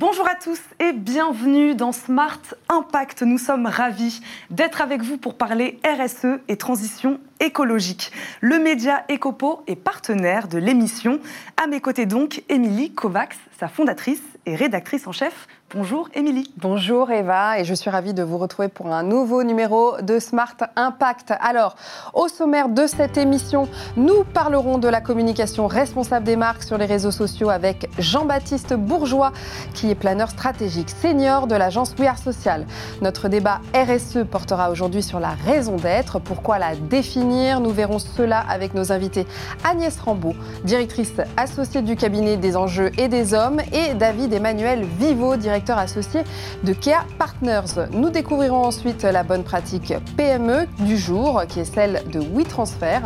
Bonjour 0.00 0.28
à 0.28 0.36
tous 0.36 0.60
et 0.78 0.92
bienvenue 0.92 1.74
dans 1.74 1.90
Smart 1.90 2.40
Impact. 2.68 3.22
Nous 3.22 3.36
sommes 3.36 3.66
ravis 3.66 4.20
d'être 4.48 4.80
avec 4.80 5.02
vous 5.02 5.18
pour 5.18 5.34
parler 5.34 5.80
RSE 5.84 6.38
et 6.46 6.56
transition 6.56 7.18
écologique. 7.40 8.12
Le 8.40 8.60
média 8.60 9.04
Ecopo 9.10 9.64
est 9.66 9.74
partenaire 9.74 10.46
de 10.46 10.56
l'émission. 10.56 11.18
À 11.60 11.66
mes 11.66 11.80
côtés 11.80 12.06
donc, 12.06 12.44
Émilie 12.48 12.94
Kovacs, 12.94 13.34
sa 13.58 13.66
fondatrice 13.66 14.22
et 14.46 14.54
rédactrice 14.54 15.08
en 15.08 15.12
chef 15.12 15.48
Bonjour 15.74 16.08
Émilie. 16.14 16.50
Bonjour 16.56 17.10
Eva 17.10 17.60
et 17.60 17.64
je 17.66 17.74
suis 17.74 17.90
ravie 17.90 18.14
de 18.14 18.22
vous 18.22 18.38
retrouver 18.38 18.68
pour 18.68 18.86
un 18.86 19.02
nouveau 19.02 19.42
numéro 19.42 20.00
de 20.00 20.18
Smart 20.18 20.56
Impact. 20.76 21.34
Alors, 21.40 21.76
au 22.14 22.26
sommaire 22.26 22.70
de 22.70 22.86
cette 22.86 23.18
émission, 23.18 23.68
nous 23.94 24.24
parlerons 24.24 24.78
de 24.78 24.88
la 24.88 25.02
communication 25.02 25.66
responsable 25.66 26.24
des 26.24 26.36
marques 26.36 26.62
sur 26.62 26.78
les 26.78 26.86
réseaux 26.86 27.10
sociaux 27.10 27.50
avec 27.50 27.90
Jean-Baptiste 27.98 28.72
Bourgeois 28.72 29.30
qui 29.74 29.90
est 29.90 29.94
planeur 29.94 30.30
stratégique 30.30 30.88
senior 30.88 31.46
de 31.46 31.54
l'agence 31.54 31.94
We 31.98 32.08
Social. 32.18 32.64
Notre 33.02 33.28
débat 33.28 33.60
RSE 33.74 34.24
portera 34.24 34.70
aujourd'hui 34.70 35.02
sur 35.02 35.20
la 35.20 35.32
raison 35.44 35.76
d'être, 35.76 36.18
pourquoi 36.18 36.58
la 36.58 36.76
définir. 36.76 37.60
Nous 37.60 37.72
verrons 37.72 37.98
cela 37.98 38.42
avec 38.48 38.72
nos 38.72 38.90
invités 38.90 39.26
Agnès 39.64 40.00
Rambaud, 40.00 40.34
directrice 40.64 41.12
associée 41.36 41.82
du 41.82 41.94
cabinet 41.94 42.38
des 42.38 42.56
enjeux 42.56 42.90
et 42.96 43.08
des 43.08 43.34
hommes 43.34 43.60
et 43.70 43.92
David 43.92 44.32
Emmanuel 44.32 44.86
Vivo, 44.98 45.36
directeur 45.36 45.57
associé 45.68 46.22
de 46.64 46.72
Kea 46.72 47.04
Partners. 47.18 47.88
Nous 47.92 48.10
découvrirons 48.10 48.64
ensuite 48.64 49.02
la 49.02 49.22
bonne 49.22 49.44
pratique 49.44 49.92
PME 50.16 50.66
du 50.80 50.96
jour, 50.96 51.42
qui 51.48 51.60
est 51.60 51.64
celle 51.64 52.02
de 52.10 52.20
WeTransfer. 52.20 53.00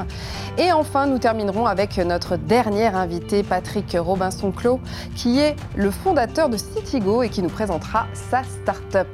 Et 0.58 0.72
enfin, 0.72 1.06
nous 1.06 1.18
terminerons 1.18 1.66
avec 1.66 1.96
notre 1.98 2.36
dernier 2.36 2.86
invité, 2.86 3.42
Patrick 3.42 3.96
Robinson-Clos, 3.98 4.80
qui 5.16 5.38
est 5.40 5.56
le 5.76 5.90
fondateur 5.90 6.48
de 6.48 6.56
Citigo 6.56 7.22
et 7.22 7.28
qui 7.28 7.42
nous 7.42 7.48
présentera 7.48 8.06
sa 8.12 8.42
start-up. 8.42 9.08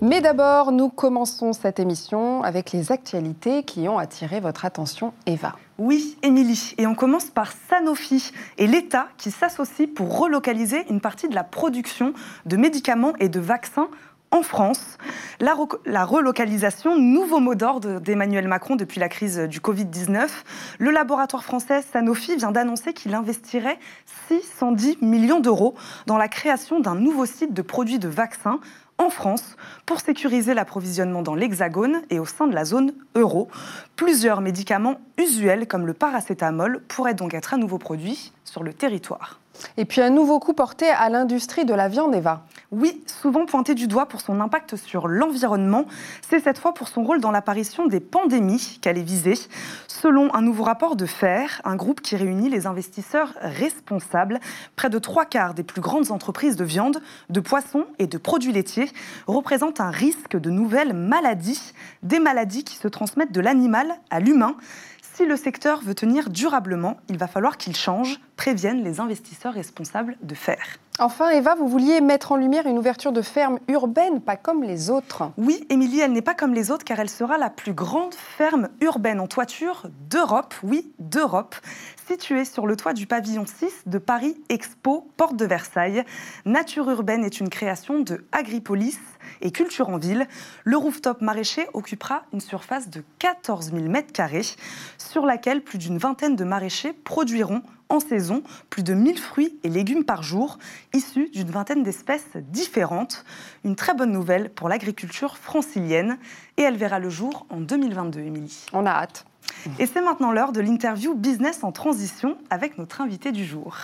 Mais 0.00 0.20
d'abord, 0.20 0.70
nous 0.70 0.90
commençons 0.90 1.52
cette 1.52 1.80
émission 1.80 2.42
avec 2.42 2.72
les 2.72 2.92
actualités 2.92 3.64
qui 3.64 3.88
ont 3.88 3.98
attiré 3.98 4.38
votre 4.38 4.64
attention, 4.64 5.12
Eva. 5.26 5.54
Oui, 5.78 6.18
Émilie. 6.24 6.74
Et 6.76 6.88
on 6.88 6.96
commence 6.96 7.30
par 7.30 7.52
Sanofi 7.70 8.32
et 8.56 8.66
l'État 8.66 9.06
qui 9.16 9.30
s'associe 9.30 9.88
pour 9.88 10.18
relocaliser 10.18 10.84
une 10.90 11.00
partie 11.00 11.28
de 11.28 11.36
la 11.36 11.44
production 11.44 12.14
de 12.46 12.56
médicaments 12.56 13.12
et 13.20 13.28
de 13.28 13.38
vaccins 13.38 13.88
en 14.32 14.42
France. 14.42 14.98
La, 15.38 15.54
la, 15.86 16.04
relocalisation, 16.04 16.98
nouveau 16.98 17.38
mot 17.38 17.54
d'ordre 17.54 18.00
d'Emmanuel 18.00 18.48
Macron 18.48 18.74
depuis 18.74 18.98
la 18.98 19.08
crise 19.08 19.38
du 19.38 19.60
Covid-19. 19.60 20.28
Le 20.80 20.90
laboratoire 20.90 21.44
français 21.44 21.82
Sanofi 21.92 22.34
vient 22.34 22.50
d'annoncer 22.50 22.92
qu'il 22.92 23.14
investirait 23.14 23.78
610 24.26 24.98
millions 25.00 25.38
d'euros 25.38 25.76
dans 26.06 26.18
la 26.18 26.26
création 26.26 26.80
d'un 26.80 26.96
nouveau 26.96 27.24
site 27.24 27.54
de 27.54 27.62
produits 27.62 28.00
de 28.00 28.08
vaccins 28.08 28.58
en 28.98 29.10
France 29.10 29.56
pour 29.86 30.00
sécuriser 30.00 30.54
l'approvisionnement 30.54 31.22
dans 31.22 31.34
l'Hexagone 31.34 32.02
et 32.10 32.18
au 32.18 32.26
sein 32.26 32.46
de 32.46 32.54
la 32.54 32.64
zone 32.64 32.92
euro. 33.14 33.48
Plusieurs 33.96 34.40
médicaments 34.40 35.00
usuels 35.16 35.66
comme 35.66 35.86
le 35.86 35.94
paracétamol 35.94 36.82
pourraient 36.88 37.14
donc 37.14 37.34
être 37.34 37.54
à 37.54 37.56
nouveau 37.56 37.78
produits 37.78 38.32
sur 38.44 38.62
le 38.62 38.72
territoire. 38.72 39.40
Et 39.76 39.84
puis 39.84 40.00
un 40.00 40.10
nouveau 40.10 40.38
coup 40.38 40.52
porté 40.52 40.88
à 40.88 41.08
l'industrie 41.08 41.64
de 41.64 41.74
la 41.74 41.88
viande, 41.88 42.14
Eva. 42.14 42.44
Oui, 42.70 43.02
souvent 43.06 43.46
pointé 43.46 43.74
du 43.74 43.86
doigt 43.86 44.06
pour 44.06 44.20
son 44.20 44.40
impact 44.40 44.76
sur 44.76 45.08
l'environnement, 45.08 45.86
c'est 46.28 46.40
cette 46.40 46.58
fois 46.58 46.74
pour 46.74 46.88
son 46.88 47.02
rôle 47.02 47.20
dans 47.20 47.30
l'apparition 47.30 47.86
des 47.86 48.00
pandémies 48.00 48.78
qu'elle 48.82 48.98
est 48.98 49.02
visée. 49.02 49.38
Selon 49.86 50.34
un 50.34 50.42
nouveau 50.42 50.64
rapport 50.64 50.96
de 50.96 51.06
FAIR, 51.06 51.62
un 51.64 51.76
groupe 51.76 52.00
qui 52.00 52.16
réunit 52.16 52.50
les 52.50 52.66
investisseurs 52.66 53.34
responsables, 53.40 54.40
près 54.76 54.90
de 54.90 54.98
trois 54.98 55.24
quarts 55.24 55.54
des 55.54 55.62
plus 55.62 55.80
grandes 55.80 56.10
entreprises 56.10 56.56
de 56.56 56.64
viande, 56.64 57.00
de 57.30 57.40
poissons 57.40 57.86
et 57.98 58.06
de 58.06 58.18
produits 58.18 58.52
laitiers 58.52 58.90
représentent 59.26 59.80
un 59.80 59.90
risque 59.90 60.36
de 60.36 60.50
nouvelles 60.50 60.92
maladies, 60.92 61.72
des 62.02 62.20
maladies 62.20 62.64
qui 62.64 62.76
se 62.76 62.88
transmettent 62.88 63.32
de 63.32 63.40
l'animal 63.40 63.94
à 64.10 64.20
l'humain. 64.20 64.56
Si 65.14 65.24
le 65.24 65.36
secteur 65.36 65.80
veut 65.80 65.94
tenir 65.94 66.30
durablement, 66.30 66.98
il 67.08 67.18
va 67.18 67.26
falloir 67.26 67.56
qu'il 67.56 67.74
change, 67.74 68.20
préviennent 68.38 68.84
les 68.84 69.00
investisseurs 69.00 69.52
responsables 69.52 70.16
de 70.22 70.34
faire. 70.34 70.78
Enfin, 71.00 71.30
Eva, 71.30 71.54
vous 71.54 71.68
vouliez 71.68 72.00
mettre 72.00 72.32
en 72.32 72.36
lumière 72.36 72.66
une 72.66 72.78
ouverture 72.78 73.12
de 73.12 73.22
ferme 73.22 73.58
urbaine, 73.68 74.20
pas 74.20 74.36
comme 74.36 74.64
les 74.64 74.90
autres. 74.90 75.30
Oui, 75.36 75.64
Émilie, 75.70 76.00
elle 76.00 76.12
n'est 76.12 76.22
pas 76.22 76.34
comme 76.34 76.54
les 76.54 76.72
autres 76.72 76.84
car 76.84 76.98
elle 76.98 77.10
sera 77.10 77.38
la 77.38 77.50
plus 77.50 77.72
grande 77.72 78.14
ferme 78.14 78.68
urbaine 78.80 79.20
en 79.20 79.28
toiture 79.28 79.86
d'Europe, 80.10 80.54
oui, 80.64 80.92
d'Europe, 80.98 81.54
située 82.08 82.44
sur 82.44 82.66
le 82.66 82.74
toit 82.74 82.94
du 82.94 83.06
pavillon 83.06 83.44
6 83.46 83.82
de 83.86 83.98
Paris 83.98 84.40
Expo, 84.48 85.08
porte 85.16 85.36
de 85.36 85.44
Versailles. 85.44 86.04
Nature 86.46 86.90
urbaine 86.90 87.24
est 87.24 87.38
une 87.38 87.50
création 87.50 88.00
de 88.00 88.24
Agripolis 88.32 88.98
et 89.40 89.52
Culture 89.52 89.88
en 89.88 89.98
Ville. 89.98 90.26
Le 90.64 90.76
rooftop 90.76 91.20
maraîcher 91.20 91.68
occupera 91.74 92.22
une 92.32 92.40
surface 92.40 92.88
de 92.88 93.04
14 93.20 93.72
000 93.72 93.86
m2 93.86 94.56
sur 94.96 95.26
laquelle 95.26 95.62
plus 95.62 95.78
d'une 95.78 95.98
vingtaine 95.98 96.34
de 96.34 96.44
maraîchers 96.44 96.92
produiront 96.92 97.62
en 97.88 98.00
saison 98.00 98.42
plus 98.70 98.82
de 98.82 98.94
1000 98.94 99.18
fruits 99.18 99.58
et 99.64 99.68
légumes 99.68 100.04
par 100.04 100.22
jour, 100.22 100.58
issus 100.94 101.30
d'une 101.32 101.50
vingtaine 101.50 101.82
d'espèces 101.82 102.36
différentes. 102.36 103.24
Une 103.64 103.76
très 103.76 103.94
bonne 103.94 104.12
nouvelle 104.12 104.50
pour 104.50 104.68
l'agriculture 104.68 105.36
francilienne 105.36 106.18
et 106.56 106.62
elle 106.62 106.76
verra 106.76 106.98
le 106.98 107.10
jour 107.10 107.46
en 107.50 107.60
2022, 107.60 108.20
Émilie. 108.20 108.66
On 108.72 108.86
a 108.86 108.90
hâte. 108.90 109.24
Et 109.78 109.86
c'est 109.86 110.02
maintenant 110.02 110.32
l'heure 110.32 110.52
de 110.52 110.60
l'interview 110.60 111.14
Business 111.14 111.64
en 111.64 111.72
transition 111.72 112.36
avec 112.50 112.78
notre 112.78 113.00
invité 113.00 113.32
du 113.32 113.44
jour. 113.44 113.76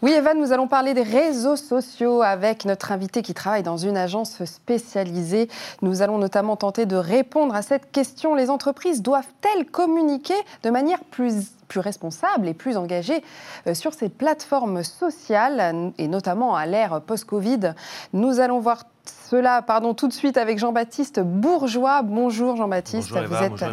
Oui, 0.00 0.12
Evan, 0.12 0.38
nous 0.38 0.52
allons 0.52 0.68
parler 0.68 0.94
des 0.94 1.02
réseaux 1.02 1.56
sociaux 1.56 2.22
avec 2.22 2.64
notre 2.64 2.92
invité 2.92 3.20
qui 3.20 3.34
travaille 3.34 3.64
dans 3.64 3.76
une 3.76 3.96
agence 3.96 4.44
spécialisée. 4.44 5.48
Nous 5.82 6.02
allons 6.02 6.18
notamment 6.18 6.54
tenter 6.54 6.86
de 6.86 6.94
répondre 6.94 7.52
à 7.52 7.62
cette 7.62 7.90
question. 7.90 8.36
Les 8.36 8.48
entreprises 8.48 9.02
doivent-elles 9.02 9.66
communiquer 9.66 10.36
de 10.62 10.70
manière 10.70 11.02
plus 11.02 11.50
plus 11.68 11.80
responsable 11.80 12.48
et 12.48 12.54
plus 12.54 12.76
engagée 12.76 13.22
euh, 13.66 13.74
sur 13.74 13.92
ces 13.94 14.08
plateformes 14.08 14.82
sociales, 14.82 15.92
et 15.98 16.08
notamment 16.08 16.56
à 16.56 16.66
l'ère 16.66 17.00
post-Covid. 17.00 17.74
Nous 18.12 18.40
allons 18.40 18.58
voir 18.58 18.84
cela 19.30 19.62
pardon, 19.62 19.94
tout 19.94 20.08
de 20.08 20.12
suite 20.12 20.36
avec 20.36 20.58
Jean-Baptiste 20.58 21.20
Bourgeois. 21.20 22.02
Bonjour 22.02 22.56
Jean-Baptiste, 22.56 23.10
vous 23.10 23.42
êtes 23.42 23.64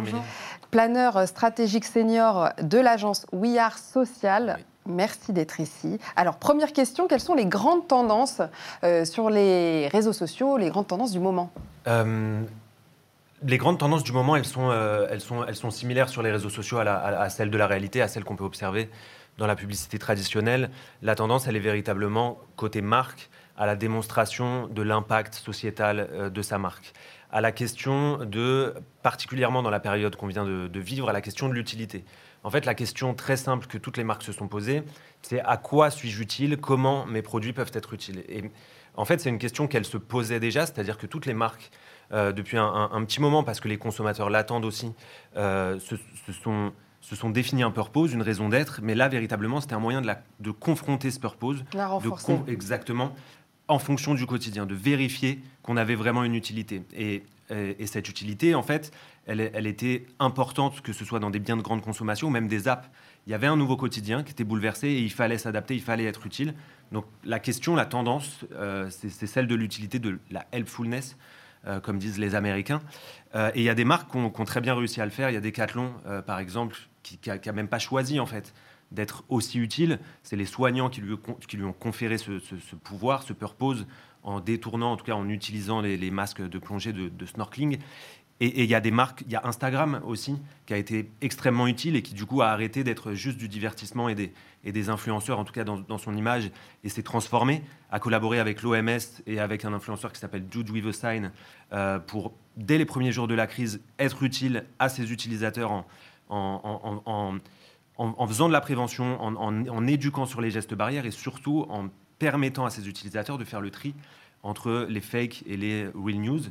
planeur 0.70 1.26
stratégique 1.26 1.84
senior 1.84 2.50
de 2.60 2.78
l'agence 2.78 3.26
We 3.32 3.56
Are 3.56 3.78
Social. 3.78 4.58
Merci 4.86 5.32
d'être 5.32 5.60
ici. 5.60 5.98
Alors, 6.14 6.36
première 6.36 6.72
question, 6.72 7.08
quelles 7.08 7.20
sont 7.20 7.34
les 7.34 7.46
grandes 7.46 7.88
tendances 7.88 8.40
euh, 8.84 9.04
sur 9.04 9.30
les 9.30 9.88
réseaux 9.88 10.12
sociaux, 10.12 10.56
les 10.56 10.70
grandes 10.70 10.86
tendances 10.86 11.12
du 11.12 11.18
moment? 11.18 11.50
Euh, 11.88 12.40
les 13.46 13.58
grandes 13.58 13.78
tendances 13.78 14.04
du 14.04 14.12
moment, 14.12 14.36
elles 14.36 14.44
sont, 14.44 14.70
euh, 14.70 15.06
elles 15.10 15.20
sont, 15.20 15.44
elles 15.44 15.56
sont 15.56 15.70
similaires 15.70 16.08
sur 16.08 16.22
les 16.22 16.32
réseaux 16.32 16.50
sociaux 16.50 16.78
à, 16.78 17.28
celles 17.30 17.50
de 17.50 17.58
la 17.58 17.66
réalité, 17.66 18.02
à 18.02 18.08
celles 18.08 18.24
qu'on 18.24 18.36
peut 18.36 18.44
observer 18.44 18.90
dans 19.38 19.46
la 19.46 19.54
publicité 19.56 19.98
traditionnelle. 19.98 20.70
La 21.02 21.14
tendance, 21.14 21.46
elle 21.46 21.56
est 21.56 21.60
véritablement 21.60 22.38
côté 22.56 22.80
marque, 22.80 23.30
à 23.58 23.64
la 23.64 23.76
démonstration 23.76 24.66
de 24.66 24.82
l'impact 24.82 25.34
sociétal 25.34 26.30
de 26.30 26.42
sa 26.42 26.58
marque, 26.58 26.92
à 27.30 27.40
la 27.40 27.52
question 27.52 28.18
de, 28.18 28.74
particulièrement 29.02 29.62
dans 29.62 29.70
la 29.70 29.80
période 29.80 30.14
qu'on 30.16 30.26
vient 30.26 30.44
de, 30.44 30.68
de 30.68 30.80
vivre, 30.80 31.08
à 31.08 31.12
la 31.14 31.22
question 31.22 31.48
de 31.48 31.54
l'utilité. 31.54 32.04
En 32.44 32.50
fait, 32.50 32.66
la 32.66 32.74
question 32.74 33.14
très 33.14 33.36
simple 33.36 33.66
que 33.66 33.78
toutes 33.78 33.96
les 33.96 34.04
marques 34.04 34.22
se 34.22 34.32
sont 34.32 34.46
posées, 34.46 34.82
c'est 35.22 35.40
à 35.40 35.56
quoi 35.56 35.90
suis-je 35.90 36.22
utile 36.22 36.58
Comment 36.58 37.06
mes 37.06 37.22
produits 37.22 37.52
peuvent 37.52 37.72
être 37.74 37.94
utiles? 37.94 38.24
Et 38.28 38.44
en 38.94 39.04
fait, 39.04 39.20
c'est 39.20 39.30
une 39.30 39.38
question 39.38 39.66
qu'elles 39.66 39.84
se 39.84 39.96
posaient 39.96 40.40
déjà, 40.40 40.66
c'est-à-dire 40.66 40.98
que 40.98 41.06
toutes 41.06 41.26
les 41.26 41.34
marques, 41.34 41.70
euh, 42.12 42.32
depuis 42.32 42.56
un, 42.56 43.04
petit 43.04 43.20
moment, 43.20 43.42
parce 43.42 43.60
que 43.60 43.68
les 43.68 43.78
consommateurs 43.78 44.30
l'attendent 44.30 44.64
aussi, 44.64 44.92
euh, 45.36 45.78
se, 45.80 45.96
sont 46.32 46.72
se 47.00 47.14
sont 47.14 47.30
définis 47.30 47.62
un 47.62 47.70
purpose, 47.70 48.12
une 48.12 48.22
raison 48.22 48.48
d'être, 48.48 48.80
mais 48.82 48.96
là, 48.96 49.08
véritablement, 49.08 49.60
c'était 49.60 49.74
un 49.74 49.80
moyen 49.80 50.00
de, 50.00 50.06
la, 50.08 50.22
de 50.40 50.50
confronter 50.50 51.12
ce 51.12 51.20
purpose, 51.20 51.64
de 51.72 52.50
exactement, 52.50 53.14
en 53.68 53.78
fonction 53.78 54.14
du 54.14 54.26
quotidien, 54.26 54.66
de 54.66 54.74
vérifier 54.74 55.40
qu'on 55.62 55.76
avait 55.76 55.94
vraiment 55.94 56.24
une 56.24 56.34
utilité. 56.34 56.82
Et, 56.96 57.22
et 57.50 57.86
cette 57.86 58.08
utilité, 58.08 58.56
en 58.56 58.64
fait, 58.64 58.92
elle, 59.26 59.66
était 59.66 60.06
importante, 60.20 60.80
que 60.82 60.92
ce 60.92 61.04
soit 61.04 61.18
dans 61.18 61.30
des 61.30 61.40
biens 61.40 61.56
de 61.56 61.62
grande 61.62 61.82
consommation 61.82 62.28
ou 62.28 62.30
même 62.30 62.46
des 62.46 62.68
apps. 62.68 62.88
Il 63.26 63.32
y 63.32 63.34
avait 63.34 63.48
un 63.48 63.56
nouveau 63.56 63.76
quotidien 63.76 64.22
qui 64.22 64.30
était 64.30 64.44
bouleversé 64.44 64.88
et 64.88 65.00
il 65.00 65.10
fallait 65.12 65.38
s'adapter, 65.38 65.74
il 65.74 65.82
fallait 65.82 66.04
être 66.04 66.26
utile. 66.26 66.54
Donc 66.92 67.06
la 67.24 67.40
question, 67.40 67.74
la 67.74 67.86
tendance, 67.86 68.44
euh, 68.52 68.88
c'est 68.90 69.26
celle 69.26 69.48
de 69.48 69.54
l'utilité, 69.56 69.98
de 69.98 70.20
la 70.30 70.46
helpfulness, 70.52 71.16
euh, 71.66 71.80
comme 71.80 71.98
disent 71.98 72.18
les 72.18 72.34
Américains. 72.34 72.80
Euh, 73.34 73.50
et 73.54 73.60
il 73.60 73.64
y 73.64 73.68
a 73.68 73.74
des 73.74 73.84
marques 73.84 74.10
qui 74.10 74.16
ont, 74.16 74.30
très 74.30 74.60
bien 74.60 74.74
réussi 74.74 75.00
à 75.00 75.04
le 75.04 75.10
faire. 75.10 75.30
Il 75.30 75.34
y 75.34 75.36
a 75.36 75.40
Decathlon, 75.40 75.92
par 76.26 76.38
exemple, 76.38 76.76
qui 77.02 77.18
n'a 77.28 77.52
même 77.52 77.68
pas 77.68 77.78
choisi 77.78 78.20
en 78.20 78.26
fait 78.26 78.54
d'être 78.92 79.24
aussi 79.28 79.58
utile. 79.58 79.98
C'est 80.22 80.36
les 80.36 80.46
soignants 80.46 80.88
qui 80.88 81.00
lui, 81.00 81.16
qui 81.48 81.56
lui 81.56 81.64
ont 81.64 81.72
conféré 81.72 82.18
ce, 82.18 82.32
pouvoir, 82.76 83.22
ce 83.22 83.32
purpose, 83.32 83.86
en 84.22 84.40
détournant, 84.40 84.92
en 84.92 84.96
tout 84.96 85.04
cas 85.04 85.14
en 85.14 85.28
utilisant 85.28 85.80
les, 85.80 86.10
masques 86.10 86.42
de 86.42 86.58
plongée 86.58 86.92
de, 86.92 87.08
de 87.08 87.26
snorkeling. 87.26 87.78
Et 88.40 88.64
il 88.64 88.68
y 88.68 88.74
a 88.74 88.80
des 88.80 88.90
marques, 88.90 89.22
il 89.26 89.32
y 89.32 89.36
a 89.36 89.46
Instagram 89.46 90.02
aussi, 90.04 90.36
qui 90.66 90.74
a 90.74 90.76
été 90.76 91.10
extrêmement 91.22 91.66
utile 91.66 91.96
et 91.96 92.02
qui 92.02 92.12
du 92.12 92.26
coup 92.26 92.42
a 92.42 92.48
arrêté 92.48 92.84
d'être 92.84 93.12
juste 93.12 93.38
du 93.38 93.48
divertissement 93.48 94.10
et 94.10 94.14
des, 94.14 94.88
influenceurs, 94.90 95.38
en 95.38 95.44
tout 95.44 95.54
cas 95.54 95.64
dans, 95.64 95.98
son 95.98 96.14
image, 96.14 96.50
et 96.84 96.90
s'est 96.90 97.02
transformé, 97.02 97.62
a 97.90 97.98
collaboré 97.98 98.38
avec 98.38 98.62
l'OMS 98.62 98.98
et 99.26 99.40
avec 99.40 99.64
un 99.64 99.72
influenceur 99.72 100.12
qui 100.12 100.20
s'appelle 100.20 100.44
Jude 100.50 100.70
Sign 100.92 101.32
euh, 101.72 101.98
pour, 101.98 102.34
dès 102.58 102.76
les 102.76 102.84
premiers 102.84 103.12
jours 103.12 103.26
de 103.26 103.34
la 103.34 103.46
crise, 103.46 103.80
être 103.98 104.22
utile 104.22 104.66
à 104.78 104.90
ses 104.90 105.12
utilisateurs 105.12 105.70
en, 105.70 105.86
en, 106.28 107.40
en 107.98 108.26
faisant 108.26 108.48
de 108.48 108.52
la 108.52 108.60
prévention, 108.60 109.20
en, 109.20 109.86
éduquant 109.86 110.26
sur 110.26 110.40
les 110.40 110.50
gestes 110.50 110.74
barrières 110.74 111.06
et 111.06 111.10
surtout 111.10 111.66
en 111.70 111.88
permettant 112.18 112.66
à 112.66 112.70
ses 112.70 112.88
utilisateurs 112.88 113.38
de 113.38 113.44
faire 113.44 113.60
le 113.60 113.70
tri 113.70 113.94
entre 114.42 114.86
les 114.88 115.00
fakes 115.00 115.42
et 115.46 115.56
les 115.56 115.88
real 115.94 116.20
news. 116.20 116.42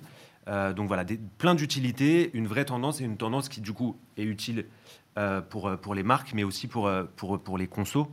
Euh, 0.47 0.73
donc 0.73 0.87
voilà, 0.87 1.03
des, 1.03 1.19
plein 1.37 1.55
d'utilités, 1.55 2.29
une 2.33 2.47
vraie 2.47 2.65
tendance 2.65 3.01
et 3.01 3.03
une 3.03 3.17
tendance 3.17 3.49
qui 3.49 3.61
du 3.61 3.73
coup 3.73 3.95
est 4.17 4.23
utile 4.23 4.65
euh, 5.17 5.41
pour, 5.41 5.67
euh, 5.67 5.77
pour 5.77 5.95
les 5.95 6.03
marques, 6.03 6.33
mais 6.33 6.43
aussi 6.43 6.67
pour, 6.67 6.91
pour, 7.15 7.39
pour 7.39 7.57
les 7.57 7.67
consos, 7.67 8.07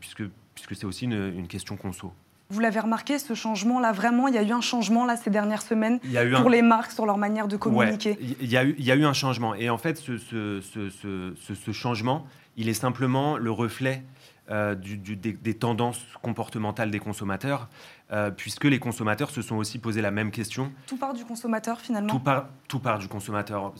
puisque, 0.00 0.24
puisque 0.54 0.76
c'est 0.76 0.84
aussi 0.84 1.04
une, 1.06 1.46
question 1.46 1.76
conso. 1.76 2.12
Vous 2.50 2.60
l'avez 2.60 2.80
remarqué, 2.80 3.18
ce 3.18 3.32
changement-là, 3.32 3.92
vraiment, 3.92 4.28
il 4.28 4.34
y 4.34 4.38
a 4.38 4.42
eu 4.42 4.52
un 4.52 4.60
changement 4.60 5.06
là, 5.06 5.16
ces 5.16 5.30
dernières 5.30 5.62
semaines 5.62 6.00
pour 6.40 6.50
les 6.50 6.60
marques 6.60 6.92
sur 6.92 7.06
leur 7.06 7.16
manière 7.16 7.48
de 7.48 7.56
communiquer. 7.56 8.18
il, 8.40 8.50
y 8.50 8.58
a 8.58 8.64
eu, 8.64 8.74
il 8.78 8.84
y 8.84 8.92
a 8.92 8.94
eu 8.94 9.04
un 9.04 9.14
changement. 9.14 9.54
Et 9.54 9.70
en 9.70 9.78
fait, 9.78 9.96
ce, 9.96 10.18
ce, 10.18 10.60
ce, 10.60 11.72
changement, 11.72 12.26
il 12.56 12.68
est 12.68 12.74
simplement 12.74 13.38
le 13.38 13.50
reflet 13.50 14.02
euh, 14.50 14.74
des, 14.74 15.54
tendances 15.54 16.04
comportementales 16.20 16.90
des 16.90 16.98
consommateurs, 16.98 17.68
euh, 18.12 18.30
puisque 18.30 18.64
les 18.64 18.78
consommateurs 18.78 19.30
se 19.30 19.40
sont 19.40 19.56
aussi 19.56 19.78
posé 19.78 20.02
la 20.02 20.10
même 20.10 20.30
question. 20.30 20.70
Tout 20.86 20.98
part 20.98 21.14
du 21.14 21.24
consommateur 21.24 21.80
finalement 21.80 22.10
Tout 22.10 22.18
part, 22.18 22.48
tout 22.68 22.78
part 22.78 22.98
du 22.98 23.08
consommateur. 23.08 23.72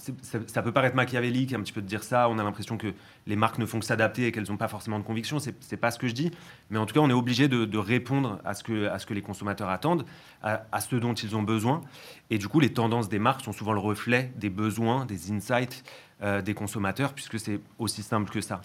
Ça, 0.47 0.63
peut 0.63 0.73
paraître 0.73 0.97
machiavélique 0.97 1.53
un 1.53 1.61
petit 1.61 1.73
peu 1.73 1.83
de 1.83 1.87
dire 1.87 2.03
ça, 2.03 2.31
on 2.31 2.39
a 2.39 2.43
l'impression 2.43 2.79
que 2.79 2.95
les 3.27 3.37
marques 3.37 3.59
ne 3.59 3.67
font 3.67 3.79
que 3.79 3.85
s'adapter 3.85 4.27
et 4.27 4.33
qu'elles 4.33 4.49
n'ont 4.49 4.57
pas 4.57 4.69
forcément 4.69 4.99
de 4.99 5.05
conviction, 5.05 5.39
c'est 5.39 5.77
pas 5.77 5.91
ce 5.91 5.99
que 5.99 6.09
je 6.09 6.15
dis, 6.15 6.31
mais 6.71 6.79
en 6.79 6.87
tout 6.87 6.95
cas 6.95 7.01
on 7.01 7.11
est 7.11 7.15
obligé 7.15 7.47
de, 7.49 7.79
répondre 7.79 8.41
à 8.45 8.55
ce, 8.55 8.63
que, 8.63 8.87
à 8.89 8.99
ce 8.99 9.07
que 9.07 9.13
les 9.13 9.23
consommateurs 9.23 9.69
attendent, 9.69 10.07
à, 10.43 10.81
ce 10.81 10.97
dont 10.97 11.15
ils 11.15 11.37
ont 11.37 11.43
besoin, 11.43 11.83
et 12.31 12.39
du 12.39 12.49
coup 12.49 12.59
les 12.59 12.73
tendances 12.73 13.09
des 13.11 13.19
marques 13.19 13.43
sont 13.43 13.53
souvent 13.53 13.73
le 13.73 13.81
reflet 13.81 14.33
des 14.37 14.51
besoins, 14.51 15.05
des 15.05 15.31
insights 15.31 15.85
euh, 16.23 16.41
des 16.41 16.55
consommateurs, 16.55 17.13
puisque 17.13 17.39
c'est 17.39 17.61
aussi 17.79 18.03
simple 18.03 18.31
que 18.31 18.41
ça. 18.41 18.63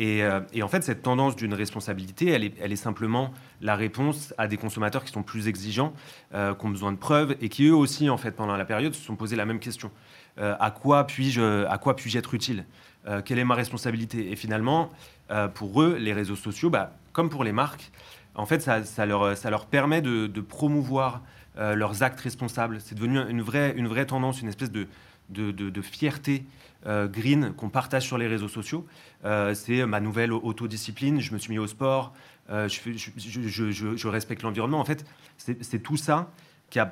Euh, 0.00 0.40
et, 0.52 0.62
en 0.62 0.68
fait, 0.68 0.82
cette 0.82 1.02
tendance 1.02 1.36
d'une 1.36 1.54
responsabilité, 1.54 2.30
elle 2.30 2.44
est, 2.44 2.76
simplement 2.76 3.32
la 3.60 3.76
réponse 3.76 4.32
à 4.38 4.48
des 4.48 4.56
consommateurs 4.56 5.04
qui 5.04 5.12
sont 5.12 5.22
plus 5.22 5.48
exigeants, 5.48 5.92
euh, 6.34 6.54
qui 6.54 6.66
ont 6.66 6.70
besoin 6.70 6.92
de 6.92 6.96
preuves 6.96 7.36
et 7.40 7.48
qui 7.48 7.66
eux 7.66 7.74
aussi, 7.74 8.08
en 8.08 8.16
fait, 8.16 8.32
pendant 8.32 8.56
la 8.56 8.64
période, 8.64 8.94
se 8.94 9.04
sont 9.04 9.16
posé 9.16 9.36
la 9.36 9.44
même 9.44 9.60
question. 9.60 9.90
Euh, 10.38 10.56
à 10.58 10.70
quoi 10.70 11.06
puis-je 11.06 11.66
puis 11.96 12.16
être 12.16 12.34
utile? 12.34 12.64
Quelle 13.24 13.38
est 13.38 13.44
ma 13.44 13.54
responsabilité? 13.54 14.30
Et 14.30 14.36
finalement, 14.36 14.90
pour 15.54 15.82
eux, 15.82 15.96
les 15.98 16.12
réseaux 16.12 16.36
sociaux, 16.36 16.68
bah, 16.68 16.92
comme 17.14 17.30
pour 17.30 17.44
les 17.44 17.52
marques, 17.52 17.90
en 18.34 18.44
fait, 18.44 18.60
ça, 18.60 19.06
leur, 19.06 19.66
permet 19.66 20.02
de, 20.02 20.40
promouvoir 20.42 21.22
leurs 21.56 22.02
actes 22.02 22.20
responsables. 22.20 22.78
C'est 22.80 22.94
devenu 22.94 23.18
une 23.28 23.40
vraie, 23.40 23.72
une 23.74 23.88
vraie 23.88 24.04
tendance, 24.04 24.42
une 24.42 24.48
espèce 24.48 24.70
de 24.70 25.82
fierté 25.82 26.44
euh, 26.86 27.08
green 27.08 27.52
qu'on 27.54 27.68
partage 27.68 28.06
sur 28.06 28.16
les 28.16 28.26
réseaux 28.26 28.48
sociaux. 28.48 28.86
Euh, 29.24 29.54
c'est 29.54 29.84
ma 29.84 30.00
nouvelle 30.00 30.32
autodiscipline. 30.32 31.20
Je 31.20 31.32
me 31.32 31.38
suis 31.38 31.50
mis 31.50 31.58
au 31.58 31.66
sport. 31.66 32.14
Euh, 32.50 32.68
je, 32.68 34.08
respecte 34.08 34.42
l'environnement. 34.42 34.80
En 34.80 34.84
fait, 34.84 35.04
c'est 35.36 35.82
tout 35.82 35.96
ça 35.96 36.30
qui 36.70 36.80
a, 36.80 36.90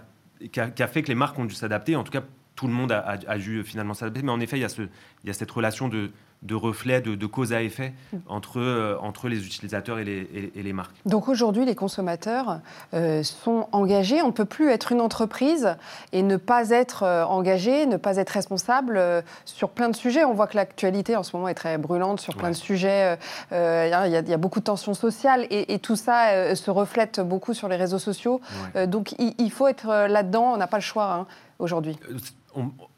fait 0.89 1.03
que 1.03 1.09
les 1.09 1.15
marques 1.15 1.39
ont 1.39 1.47
dû 1.47 1.55
s'adapter. 1.55 1.97
En 1.97 2.05
tout 2.05 2.13
cas, 2.13 2.23
tout 2.55 2.67
le 2.67 2.73
monde 2.75 2.93
a, 2.93 3.39
dû 3.39 3.65
finalement 3.65 3.95
s'adapter. 3.95 4.23
Mais 4.23 4.33
en 4.33 4.41
effet, 4.41 4.63
a, 4.63 4.69
il 4.69 5.27
y 5.27 5.31
a 5.31 5.33
cette 5.33 5.51
relation 5.51 5.89
de, 5.89 6.11
de 6.43 6.55
reflet, 6.55 7.01
de, 7.01 7.27
cause 7.27 7.53
à 7.53 7.63
effet 7.63 7.93
entre, 8.29 8.61
euh, 8.61 8.97
entre 9.01 9.29
les 9.29 9.45
utilisateurs 9.45 9.99
et 9.99 10.05
les, 10.05 10.53
et 10.55 10.63
les, 10.63 10.73
marques. 10.73 10.95
Donc 11.05 11.29
aujourd'hui, 11.29 11.65
les 11.65 11.75
consommateurs 11.75 12.61
euh, 12.95 13.23
sont 13.25 13.67
engagés. 13.73 14.23
On 14.23 14.29
ne 14.29 14.33
peut 14.33 14.45
plus 14.45 14.71
être 14.71 14.93
une 14.93 15.01
entreprise 15.01 15.77
et 16.13 16.23
ne 16.23 16.37
pas 16.37 16.71
être 16.71 17.03
euh, 17.03 17.25
engagé, 17.25 17.87
ne 17.87 17.97
pas 17.97 18.17
être 18.17 18.31
responsable 18.31 19.01
sur 19.45 19.71
plein 19.71 19.89
de 19.89 19.97
sujets. 19.97 20.25
On 20.25 20.33
voit 20.33 20.47
que 20.47 20.57
l'actualité 20.57 21.17
en 21.17 21.25
ce 21.25 21.37
moment 21.37 21.49
est 21.49 21.55
très 21.55 21.77
brûlante 21.77 22.21
sur 22.21 22.37
plein 22.37 22.51
de 22.51 22.55
sujets. 22.55 23.19
Il 23.51 23.57
y, 23.57 24.33
a 24.33 24.37
beaucoup 24.37 24.61
de 24.61 24.65
tensions 24.65 24.95
sociales 24.95 25.47
et, 25.51 25.79
tout 25.79 25.97
ça 25.97 26.55
se 26.55 26.71
reflète 26.71 27.21
beaucoup 27.21 27.55
sur 27.55 27.69
les 27.69 27.77
réseaux 27.77 27.99
sociaux. 27.99 28.41
donc 28.87 29.15
il, 29.19 29.51
faut 29.51 29.67
être 29.67 29.87
là-dedans. 30.09 30.53
On 30.55 30.57
n'a 30.57 30.67
pas 30.67 30.79
le 30.79 30.83
choix 30.83 31.13
hein, 31.13 31.27
aujourd'hui 31.59 31.97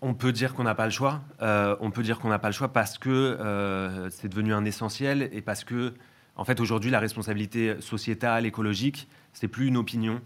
on, 0.00 0.14
peut 0.14 0.32
dire 0.32 0.54
qu'on 0.54 0.64
n'a 0.64 0.74
pas 0.74 0.84
le 0.84 0.90
choix. 0.90 1.20
Euh, 1.42 1.76
on 1.80 1.90
peut 1.90 2.02
dire 2.02 2.18
qu'on 2.18 2.28
n'a 2.28 2.38
pas 2.38 2.48
le 2.48 2.54
choix 2.54 2.72
parce 2.72 2.98
que 2.98 3.10
euh, 3.10 4.10
c'est 4.10 4.28
devenu 4.28 4.54
un 4.54 4.64
essentiel 4.64 5.28
et 5.32 5.42
parce 5.42 5.64
que, 5.64 5.94
en 6.36 6.44
fait, 6.44 6.60
aujourd'hui, 6.60 6.90
la 6.90 7.00
responsabilité 7.00 7.80
sociétale, 7.80 8.46
écologique, 8.46 9.08
c'est 9.32 9.48
plus 9.48 9.66
une 9.66 9.76
opinion, 9.76 10.20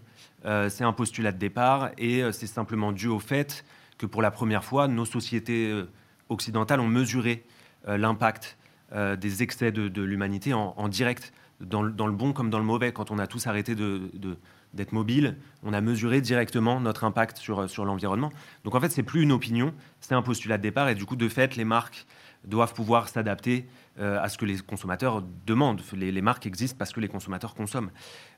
euh, 0.45 0.69
c'est 0.69 0.83
un 0.83 0.93
postulat 0.93 1.31
de 1.31 1.37
départ 1.37 1.91
et 1.97 2.23
c'est 2.31 2.47
simplement 2.47 2.91
dû 2.91 3.07
au 3.07 3.19
fait 3.19 3.65
que 3.97 4.05
pour 4.05 4.21
la 4.21 4.31
première 4.31 4.63
fois, 4.63 4.87
nos 4.87 5.05
sociétés 5.05 5.83
occidentales 6.29 6.79
ont 6.79 6.87
mesuré 6.87 7.45
l'impact 7.87 8.57
des 8.93 9.43
excès 9.43 9.71
de, 9.71 10.01
l'humanité 10.01 10.53
en, 10.53 10.87
direct, 10.89 11.33
dans, 11.61 11.81
le 11.81 12.11
bon 12.11 12.33
comme 12.33 12.49
dans 12.49 12.59
le 12.59 12.65
mauvais, 12.65 12.91
quand 12.91 13.11
on 13.11 13.19
a 13.19 13.27
tous 13.27 13.47
arrêté 13.47 13.73
de 13.75 14.37
d'être 14.75 14.91
mobile, 14.91 15.37
on 15.63 15.73
a 15.73 15.81
mesuré 15.81 16.21
directement 16.21 16.79
notre 16.79 17.03
impact 17.03 17.37
sur, 17.37 17.69
sur 17.69 17.85
l'environnement. 17.85 18.31
Donc 18.63 18.75
en 18.75 18.79
fait, 18.79 18.89
c'est 18.89 19.03
plus 19.03 19.23
une 19.23 19.31
opinion, 19.31 19.73
c'est 19.99 20.13
un 20.13 20.21
postulat 20.21 20.57
de 20.57 20.63
départ, 20.63 20.89
et 20.89 20.95
du 20.95 21.05
coup, 21.05 21.15
de 21.15 21.29
fait, 21.29 21.55
les 21.55 21.65
marques 21.65 22.05
doivent 22.47 22.73
pouvoir 22.73 23.09
s'adapter 23.09 23.67
euh, 23.99 24.21
à 24.21 24.29
ce 24.29 24.37
que 24.37 24.45
les 24.45 24.59
consommateurs 24.59 25.23
demandent. 25.45 25.81
Les, 25.93 26.21
marques 26.21 26.45
existent 26.45 26.77
parce 26.77 26.91
que 26.91 26.99
les 26.99 27.07
consommateurs 27.07 27.53
consomment. 27.53 27.91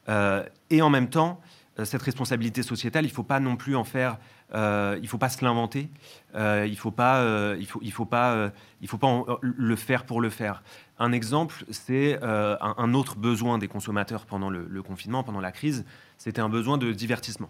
Euh, 0.10 0.44
et 0.70 0.82
en 0.82 0.90
même 0.90 1.10
temps, 1.10 1.42
euh, 1.80 1.86
cette 1.86 2.02
responsabilité 2.02 2.64
sociétale, 2.64 3.06
il 3.06 3.10
ne 3.10 3.14
faut 3.14 3.24
pas 3.24 3.40
non 3.40 3.56
plus 3.56 3.76
en 3.76 3.84
faire, 3.84 4.18
il 4.54 5.02
ne 5.02 5.08
faut 5.08 5.18
pas 5.18 5.30
se 5.30 5.44
l'inventer, 5.44 5.90
il 6.34 6.40
ne 6.40 6.76
faut 6.76 6.92
pas, 6.92 7.56
il 7.60 7.66
faut, 7.66 7.80
il 7.82 7.92
faut 7.92 8.06
pas, 8.06 8.52
il 8.82 8.88
faut 8.88 8.98
pas 8.98 9.26
le 9.42 9.76
faire 9.76 10.06
pour 10.06 10.22
le 10.22 10.30
faire. 10.30 10.64
Un 11.00 11.12
exemple, 11.12 11.66
c'est 11.70 12.18
un, 12.24 12.94
autre 12.94 13.18
besoin 13.18 13.58
des 13.58 13.68
consommateurs 13.68 14.26
pendant 14.26 14.50
le 14.50 14.84
confinement, 14.84 15.24
pendant 15.24 15.42
la 15.42 15.52
crise, 15.52 15.84
c'était 16.18 16.42
un 16.42 16.50
besoin 16.50 16.78
de 16.78 16.92
divertissement. 16.92 17.50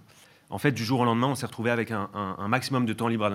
En 0.50 0.60
fait, 0.60 0.72
du 0.72 0.86
jour 0.86 1.02
au 1.02 1.06
lendemain, 1.06 1.28
on 1.28 1.36
s'est 1.36 1.46
retrouvé 1.46 1.72
avec 1.72 1.92
un, 1.92 2.48
maximum 2.48 2.86
de 2.86 2.94
temps 2.94 3.10
libre 3.10 3.26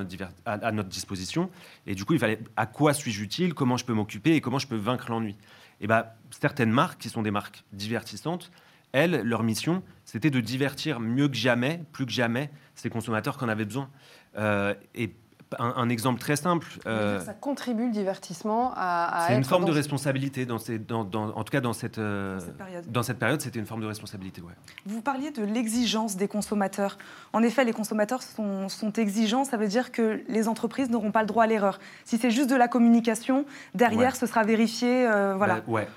à 0.47 0.73
notre, 0.73 0.89
disposition. 0.89 1.51
Et 1.87 1.95
du 1.95 2.05
coup, 2.05 2.15
il 2.15 2.19
fallait 2.19 2.39
à 2.57 2.65
quoi 2.65 2.95
suis-je 2.95 3.23
utile, 3.23 3.53
comment 3.53 3.77
je 3.77 3.85
peux 3.85 3.93
m'occuper 3.93 4.35
et 4.35 4.41
comment 4.41 4.59
je 4.59 4.67
peux 4.67 4.77
vaincre 4.77 5.11
l'ennui? 5.11 5.37
Et 5.81 5.87
bien, 5.87 6.07
certaines 6.31 6.71
marques, 6.71 7.01
qui 7.01 7.11
sont 7.11 7.23
des 7.23 7.31
marques 7.31 7.65
divertissantes, 7.73 8.51
elles, 8.93 9.23
leur 9.23 9.43
mission, 9.43 9.83
c'était 10.05 10.31
de 10.31 10.41
divertir 10.41 11.01
mieux 11.01 11.29
que 11.29 11.37
jamais, 11.37 11.83
plus 11.93 12.07
que 12.07 12.13
jamais, 12.13 12.51
ces 12.75 12.89
consommateurs 12.89 13.37
qu'on 13.37 13.49
avait 13.49 13.65
besoin. 13.65 13.91
Euh, 14.39 14.75
et 14.95 15.15
un, 15.59 15.89
exemple 15.89 16.21
très 16.21 16.37
simple. 16.37 16.67
Euh, 16.87 17.21
ça 17.21 17.35
contribue 17.35 17.87
le 17.87 17.93
divertissement 17.93 18.73
à. 18.77 19.27
c'est 19.29 19.37
une 19.37 19.45
forme 19.45 19.65
de 19.65 19.73
responsabilité, 19.73 20.47
dans 20.47 20.59
ces, 20.59 20.79
dans, 20.79 21.03
en 21.03 21.45
tout 21.45 21.51
cas 21.51 21.61
dans 21.61 21.73
cette, 21.73 21.99
euh, 21.99 22.41
dans 22.89 23.03
cette 23.03 23.19
période. 23.19 23.41
c'était 23.41 23.59
une 23.59 23.67
forme 23.67 23.81
de 23.81 23.87
responsabilité. 23.87 24.41
Ouais. 24.41 24.53
Vous 24.87 25.03
parliez 25.03 25.31
de 25.31 25.43
l'exigence 25.43 26.17
des 26.17 26.29
consommateurs. 26.29 26.99
En 27.33 27.43
effet, 27.43 27.65
les 27.65 27.73
consommateurs 27.73 28.23
sont, 28.23 28.69
sont, 28.69 28.93
exigeants, 28.93 29.45
ça 29.45 29.57
veut 29.57 29.69
dire 29.69 29.93
que 29.93 30.23
les 30.29 30.49
entreprises 30.49 30.91
n'auront 30.91 31.13
pas 31.13 31.23
le 31.23 31.29
droit 31.29 31.45
à 31.45 31.47
l'erreur. 31.47 31.79
Si 32.05 32.19
c'est 32.19 32.31
juste 32.31 32.51
de 32.51 32.57
la 32.57 32.69
communication, 32.69 33.45
derrière, 33.75 34.17
ce 34.17 34.27
sera 34.27 34.43
vérifié. 34.43 35.07
Euh, 35.07 35.35
voilà. 35.37 35.57
Bah, 35.57 35.63
ouais. 35.67 35.89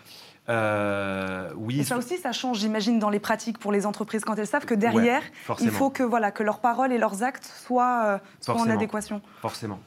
Euh, 0.49 1.51
oui. 1.55 1.79
Et 1.79 1.83
ça 1.83 1.97
aussi, 1.97 2.17
ça 2.17 2.31
change, 2.31 2.59
j'imagine, 2.59 2.99
dans 2.99 3.09
les 3.09 3.19
pratiques 3.19 3.57
pour 3.57 3.71
les 3.71 3.85
entreprises 3.85 4.23
quand 4.23 4.35
elles 4.35 4.47
savent 4.47 4.65
que 4.65 4.75
derrière, 4.75 5.23
il 5.59 5.71
faut 5.71 5.89
que, 5.89 6.03
voilà, 6.03 6.31
que 6.31 6.43
leurs 6.43 6.59
paroles 6.59 6.91
et 6.91 6.97
leurs 6.97 7.23
actes 7.23 7.45
soient, 7.45 8.19
euh, 8.47 8.51
en 8.53 8.69
adéquation. 8.69 9.21
Forcément. 9.41 9.79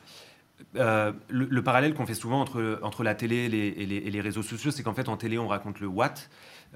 Euh, 0.76 1.12
le, 1.28 1.62
parallèle 1.62 1.94
qu'on 1.94 2.06
fait 2.06 2.14
souvent 2.14 2.40
entre, 2.40 2.80
entre 2.82 3.04
la 3.04 3.14
télé 3.14 3.36
et 3.36 3.48
les, 3.48 3.68
et 3.68 4.10
les, 4.10 4.20
réseaux 4.20 4.42
sociaux, 4.42 4.70
c'est 4.70 4.82
qu'en 4.82 4.94
fait, 4.94 5.08
en 5.08 5.16
télé, 5.16 5.38
on 5.38 5.48
raconte 5.48 5.80
le 5.80 5.86
what, 5.86 6.14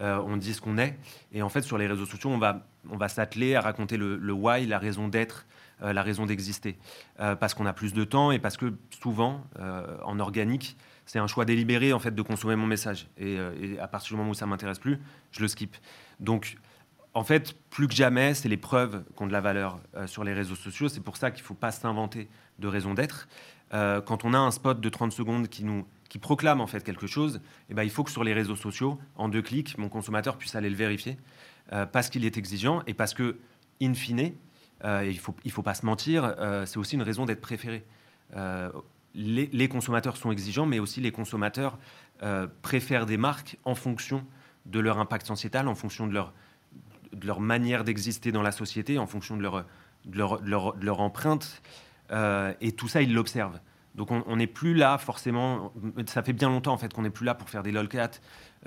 on 0.00 0.36
dit 0.36 0.54
ce 0.54 0.60
qu'on 0.60 0.78
est, 0.78 0.96
et 1.32 1.42
en 1.42 1.48
fait, 1.48 1.62
sur 1.62 1.78
les 1.78 1.86
réseaux 1.86 2.06
sociaux, 2.06 2.30
on 2.30 2.38
va, 2.38 2.66
on 2.88 2.96
va 2.96 3.08
s'atteler 3.08 3.56
à 3.56 3.60
raconter 3.60 3.96
le, 3.96 4.16
le 4.16 4.32
why, 4.32 4.66
la 4.66 4.78
raison 4.78 5.08
d'être, 5.08 5.46
la 5.80 6.02
raison 6.02 6.26
d'exister, 6.26 6.78
parce 7.16 7.54
qu'on 7.54 7.66
a 7.66 7.72
plus 7.72 7.92
de 7.92 8.04
temps 8.04 8.30
et 8.30 8.38
parce 8.38 8.56
que 8.56 8.72
souvent, 9.02 9.44
en 10.04 10.20
organique, 10.20 10.76
c'est 11.06 11.18
un 11.18 11.26
choix 11.26 11.44
délibéré 11.44 11.92
en 11.92 11.98
fait 11.98 12.14
de 12.14 12.22
consommer 12.22 12.56
mon 12.56 12.66
message. 12.66 13.08
Euh, 13.20 13.54
et, 13.60 13.78
à 13.78 13.88
partir 13.88 14.10
du 14.10 14.16
moment 14.16 14.30
où 14.30 14.34
ça 14.34 14.46
m'intéresse 14.46 14.78
plus, 14.78 14.98
je 15.30 15.40
le 15.40 15.48
skip. 15.48 15.76
Donc, 16.20 16.56
en 17.14 17.24
fait, 17.24 17.54
plus 17.70 17.88
que 17.88 17.94
jamais, 17.94 18.34
c'est 18.34 18.48
les 18.48 18.56
preuves 18.56 19.04
qui 19.16 19.22
ont 19.22 19.26
de 19.26 19.32
la 19.32 19.40
valeur 19.40 19.80
euh, 19.96 20.06
sur 20.06 20.24
les 20.24 20.32
réseaux 20.32 20.54
sociaux. 20.54 20.88
C'est 20.88 21.00
pour 21.00 21.16
ça 21.16 21.30
qu'il 21.30 21.42
ne 21.42 21.46
faut 21.46 21.54
pas 21.54 21.70
s'inventer 21.70 22.28
de 22.58 22.68
raison 22.68 22.94
d'être. 22.94 23.28
Euh, 23.74 24.00
quand 24.00 24.24
on 24.24 24.34
a 24.34 24.38
un 24.38 24.50
spot 24.50 24.80
de 24.80 24.88
30 24.88 25.12
secondes 25.12 25.48
qui 25.48 25.64
nous 25.64 25.86
qui 26.08 26.18
proclame 26.18 26.60
en 26.60 26.66
fait 26.66 26.84
quelque 26.84 27.06
chose, 27.06 27.40
eh 27.70 27.74
ben, 27.74 27.84
il 27.84 27.90
faut 27.90 28.04
que 28.04 28.10
sur 28.10 28.22
les 28.22 28.34
réseaux 28.34 28.56
sociaux, 28.56 28.98
en 29.16 29.30
deux 29.30 29.40
clics, 29.40 29.78
mon 29.78 29.88
consommateur 29.88 30.36
puisse 30.36 30.54
aller 30.54 30.68
le 30.68 30.76
vérifier 30.76 31.16
parce 31.90 32.10
qu'il 32.10 32.26
est 32.26 32.36
exigeant 32.36 32.82
et 32.86 32.92
parce 32.92 33.14
que, 33.14 33.38
in 33.80 33.94
fine, 33.94 34.34
il 34.84 35.08
ne 35.08 35.12
faut, 35.14 35.34
il 35.42 35.50
faut 35.50 35.62
pas 35.62 35.72
se 35.72 35.86
mentir, 35.86 36.34
c'est 36.66 36.76
aussi 36.76 36.96
une 36.96 37.02
raison 37.02 37.24
d'être 37.24 37.40
préféré. 37.40 37.86
Les, 39.14 39.68
consommateurs 39.68 40.16
sont 40.16 40.30
exigeants, 40.32 40.66
mais 40.66 40.78
aussi 40.78 41.00
les 41.00 41.12
consommateurs 41.12 41.78
préfèrent 42.62 43.04
des 43.04 43.16
marques 43.16 43.58
en 43.64 43.74
fonction 43.74 44.24
de 44.64 44.80
leur 44.80 44.98
impact 44.98 45.26
sociétal, 45.26 45.68
en 45.68 45.74
fonction 45.74 46.06
de 46.06 46.14
leur, 46.14 46.32
de 47.12 47.26
leur 47.26 47.40
manière 47.40 47.84
d'exister 47.84 48.32
dans 48.32 48.42
la 48.42 48.52
société, 48.52 48.98
en 48.98 49.06
fonction 49.06 49.36
de 49.36 49.42
leur, 49.42 49.66
de 50.06 50.18
leur, 50.18 50.40
de 50.40 50.84
leur, 50.86 51.00
empreinte. 51.00 51.62
et 52.10 52.72
tout 52.72 52.88
ça, 52.88 53.02
ils 53.02 53.12
l'observent. 53.12 53.60
Donc 53.94 54.10
on 54.10 54.36
n'est 54.36 54.46
plus 54.46 54.74
là 54.74 54.96
forcément, 54.96 55.72
ça 56.06 56.22
fait 56.22 56.32
bien 56.32 56.48
longtemps 56.48 56.72
en 56.72 56.78
fait 56.78 56.92
qu'on 56.92 57.02
n'est 57.02 57.10
plus 57.10 57.26
là 57.26 57.34
pour 57.34 57.50
faire 57.50 57.62
des 57.62 57.72
lolcats 57.72 58.10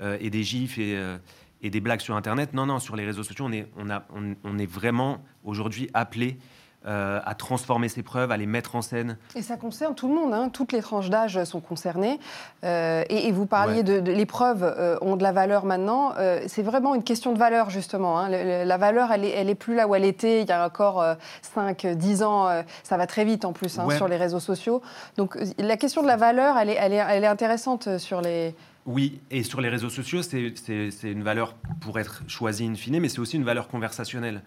euh, 0.00 0.16
et 0.20 0.30
des 0.30 0.44
gifs 0.44 0.78
et, 0.78 0.96
euh, 0.96 1.18
et, 1.62 1.70
des 1.70 1.80
blagues 1.80 2.00
sur 2.00 2.14
Internet. 2.14 2.54
Non, 2.54 2.66
non, 2.66 2.78
sur 2.78 2.94
les 2.94 3.04
réseaux 3.04 3.24
sociaux, 3.24 3.46
on 3.46 3.52
est, 3.52 3.68
on 3.76 3.90
a, 3.90 4.06
on 4.44 4.58
est 4.58 4.70
vraiment 4.70 5.24
aujourd'hui 5.42 5.90
appelé 5.94 6.38
euh, 6.86 7.18
à 7.24 7.34
transformer 7.34 7.88
ces 7.88 8.04
preuves, 8.04 8.30
à 8.30 8.36
les 8.36 8.46
mettre 8.46 8.76
en 8.76 8.82
scène. 8.82 9.16
Et 9.34 9.42
ça 9.42 9.56
concerne 9.56 9.96
tout 9.96 10.06
le 10.06 10.14
monde, 10.14 10.32
hein. 10.32 10.50
toutes 10.52 10.70
les 10.70 10.80
tranches 10.80 11.10
d'âge 11.10 11.42
sont 11.42 11.58
concernées. 11.58 12.20
Euh, 12.62 13.02
et, 13.08 13.32
vous 13.32 13.44
parliez 13.44 13.82
de, 13.82 13.98
les 13.98 14.24
preuves 14.24 14.62
euh, 14.62 14.96
ont 15.00 15.16
de 15.16 15.22
la 15.24 15.32
valeur 15.32 15.64
maintenant. 15.64 16.14
c'est 16.46 16.62
vraiment 16.62 16.94
une 16.94 17.02
question 17.02 17.32
de 17.32 17.38
valeur, 17.38 17.70
justement. 17.70 18.20
Hein. 18.20 18.28
la 18.28 18.76
valeur, 18.76 19.10
elle 19.10 19.24
est, 19.24 19.30
elle 19.30 19.50
est 19.50 19.56
plus 19.56 19.74
là 19.74 19.88
où 19.88 19.96
elle 19.96 20.04
était 20.04 20.42
il 20.42 20.48
y 20.48 20.52
a 20.52 20.64
encore 20.64 21.04
5, 21.42 21.86
10 21.86 22.22
ans. 22.22 22.62
ça 22.84 22.96
va 22.96 23.08
très 23.08 23.24
vite 23.24 23.44
en 23.44 23.52
plus 23.52 23.80
hein, 23.80 23.88
sur 23.96 24.06
les 24.06 24.16
réseaux 24.16 24.38
sociaux. 24.38 24.80
Donc 25.16 25.36
la 25.58 25.76
question 25.76 26.02
de 26.02 26.06
la 26.06 26.16
valeur, 26.16 26.56
elle 26.56 26.70
est, 26.70 26.76
elle 26.78 26.92
est, 26.92 27.04
elle 27.08 27.24
est 27.24 27.28
intéressante 27.28 27.98
sur 27.98 28.20
les... 28.20 28.54
Oui, 28.86 29.20
et 29.32 29.42
sur 29.42 29.60
les 29.60 29.68
réseaux 29.68 29.90
sociaux, 29.90 30.22
c'est 30.22 31.02
une 31.02 31.24
valeur 31.24 31.56
pour 31.80 31.98
être 31.98 32.22
choisie 32.28 32.64
in 32.64 32.76
fine, 32.76 33.00
mais 33.00 33.08
c'est 33.08 33.18
aussi 33.18 33.36
une 33.36 33.44
valeur 33.44 33.66
conversationnelle. 33.66 34.42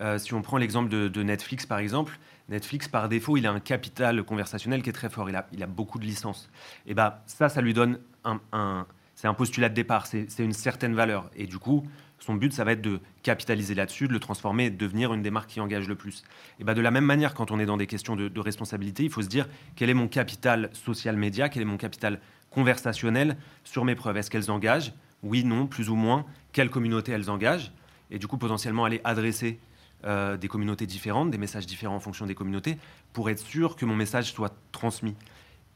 Euh, 0.00 0.18
si 0.18 0.34
on 0.34 0.42
prend 0.42 0.56
l'exemple 0.56 0.88
de, 0.88 1.22
Netflix, 1.22 1.66
par 1.66 1.78
exemple, 1.78 2.18
Netflix, 2.48 2.88
par 2.88 3.08
défaut, 3.08 3.36
il 3.36 3.46
a 3.46 3.52
un 3.52 3.60
capital 3.60 4.22
conversationnel 4.24 4.82
qui 4.82 4.90
est 4.90 4.94
très 4.94 5.10
fort. 5.10 5.28
Il 5.28 5.36
a, 5.36 5.46
il 5.52 5.62
a 5.62 5.66
beaucoup 5.66 5.98
de 5.98 6.04
licences. 6.04 6.50
Et 6.86 6.94
bien, 6.94 7.14
ça, 7.26 7.48
ça 7.48 7.60
lui 7.60 7.74
donne 7.74 7.98
un, 8.24 8.86
c'est 9.14 9.28
un 9.28 9.34
postulat 9.34 9.68
de 9.68 9.74
départ. 9.74 10.06
C'est 10.06 10.26
une 10.38 10.52
certaine 10.52 10.94
valeur. 10.94 11.30
Et 11.36 11.46
du 11.46 11.58
coup, 11.58 11.86
son 12.18 12.34
but, 12.34 12.52
ça 12.52 12.64
va 12.64 12.72
être 12.72 12.82
de 12.82 13.00
capitaliser 13.22 13.74
là-dessus, 13.74 14.08
de 14.08 14.12
le 14.12 14.20
transformer 14.20 14.70
de 14.70 14.76
devenir 14.76 15.12
une 15.12 15.22
des 15.22 15.30
marques 15.30 15.50
qui 15.50 15.60
engage 15.60 15.88
le 15.88 15.96
plus. 15.96 16.22
Et 16.60 16.64
ben 16.64 16.74
de 16.74 16.80
la 16.80 16.90
même 16.90 17.04
manière, 17.04 17.34
quand 17.34 17.50
on 17.50 17.58
est 17.58 17.66
dans 17.66 17.76
des 17.76 17.86
questions 17.86 18.16
de, 18.16 18.28
de 18.28 18.40
responsabilité, 18.40 19.04
il 19.04 19.10
faut 19.10 19.22
se 19.22 19.28
dire 19.28 19.48
quel 19.76 19.90
est 19.90 19.94
mon 19.94 20.08
capital 20.08 20.70
social 20.72 21.16
média, 21.16 21.48
quel 21.48 21.62
est 21.62 21.66
mon 21.66 21.76
capital 21.76 22.20
conversationnel 22.50 23.36
sur 23.64 23.84
mes 23.84 23.94
preuves? 23.94 24.16
Est-ce 24.16 24.30
qu'elles 24.30 24.50
engagent? 24.50 24.92
Oui, 25.22 25.44
non, 25.44 25.66
plus 25.66 25.88
ou 25.88 25.96
moins. 25.96 26.24
Quelle 26.52 26.70
communauté 26.70 27.12
elles 27.12 27.30
engagent? 27.30 27.72
Et 28.10 28.18
du 28.18 28.26
coup, 28.26 28.38
potentiellement, 28.38 28.84
aller 28.84 29.00
adresser 29.04 29.58
euh, 30.04 30.36
des 30.36 30.48
communautés 30.48 30.86
différentes, 30.86 31.30
des 31.30 31.38
messages 31.38 31.64
différents 31.64 31.94
en 31.94 32.00
fonction 32.00 32.26
des 32.26 32.34
communautés, 32.34 32.76
pour 33.12 33.30
être 33.30 33.38
sûr 33.38 33.76
que 33.76 33.84
mon 33.84 33.94
message 33.94 34.32
soit 34.32 34.52
transmis. 34.72 35.14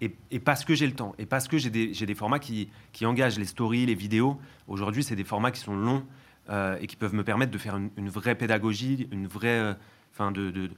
Et, 0.00 0.10
parce 0.40 0.64
que 0.64 0.74
j'ai 0.74 0.86
le 0.86 0.92
temps, 0.92 1.14
et 1.16 1.26
parce 1.26 1.48
que 1.48 1.56
j'ai 1.56 1.70
des, 1.70 1.86
des, 1.92 2.14
formats 2.14 2.38
qui, 2.38 2.68
qui, 2.92 3.06
engagent 3.06 3.38
les 3.38 3.46
stories, 3.46 3.86
les 3.86 3.94
vidéos, 3.94 4.38
aujourd'hui, 4.68 5.02
c'est 5.02 5.16
des 5.16 5.24
formats 5.24 5.50
qui 5.52 5.60
sont 5.60 5.76
longs 5.76 6.04
euh, 6.50 6.76
et 6.80 6.86
qui 6.86 6.96
peuvent 6.96 7.14
me 7.14 7.24
permettre 7.24 7.50
de 7.52 7.56
faire 7.56 7.76
une, 7.76 8.10
vraie 8.10 8.34
pédagogie, 8.34 9.08
une 9.10 9.26
vraie. 9.26 9.60
Euh, 9.60 9.74
enfin, 10.12 10.32
de, 10.32 10.70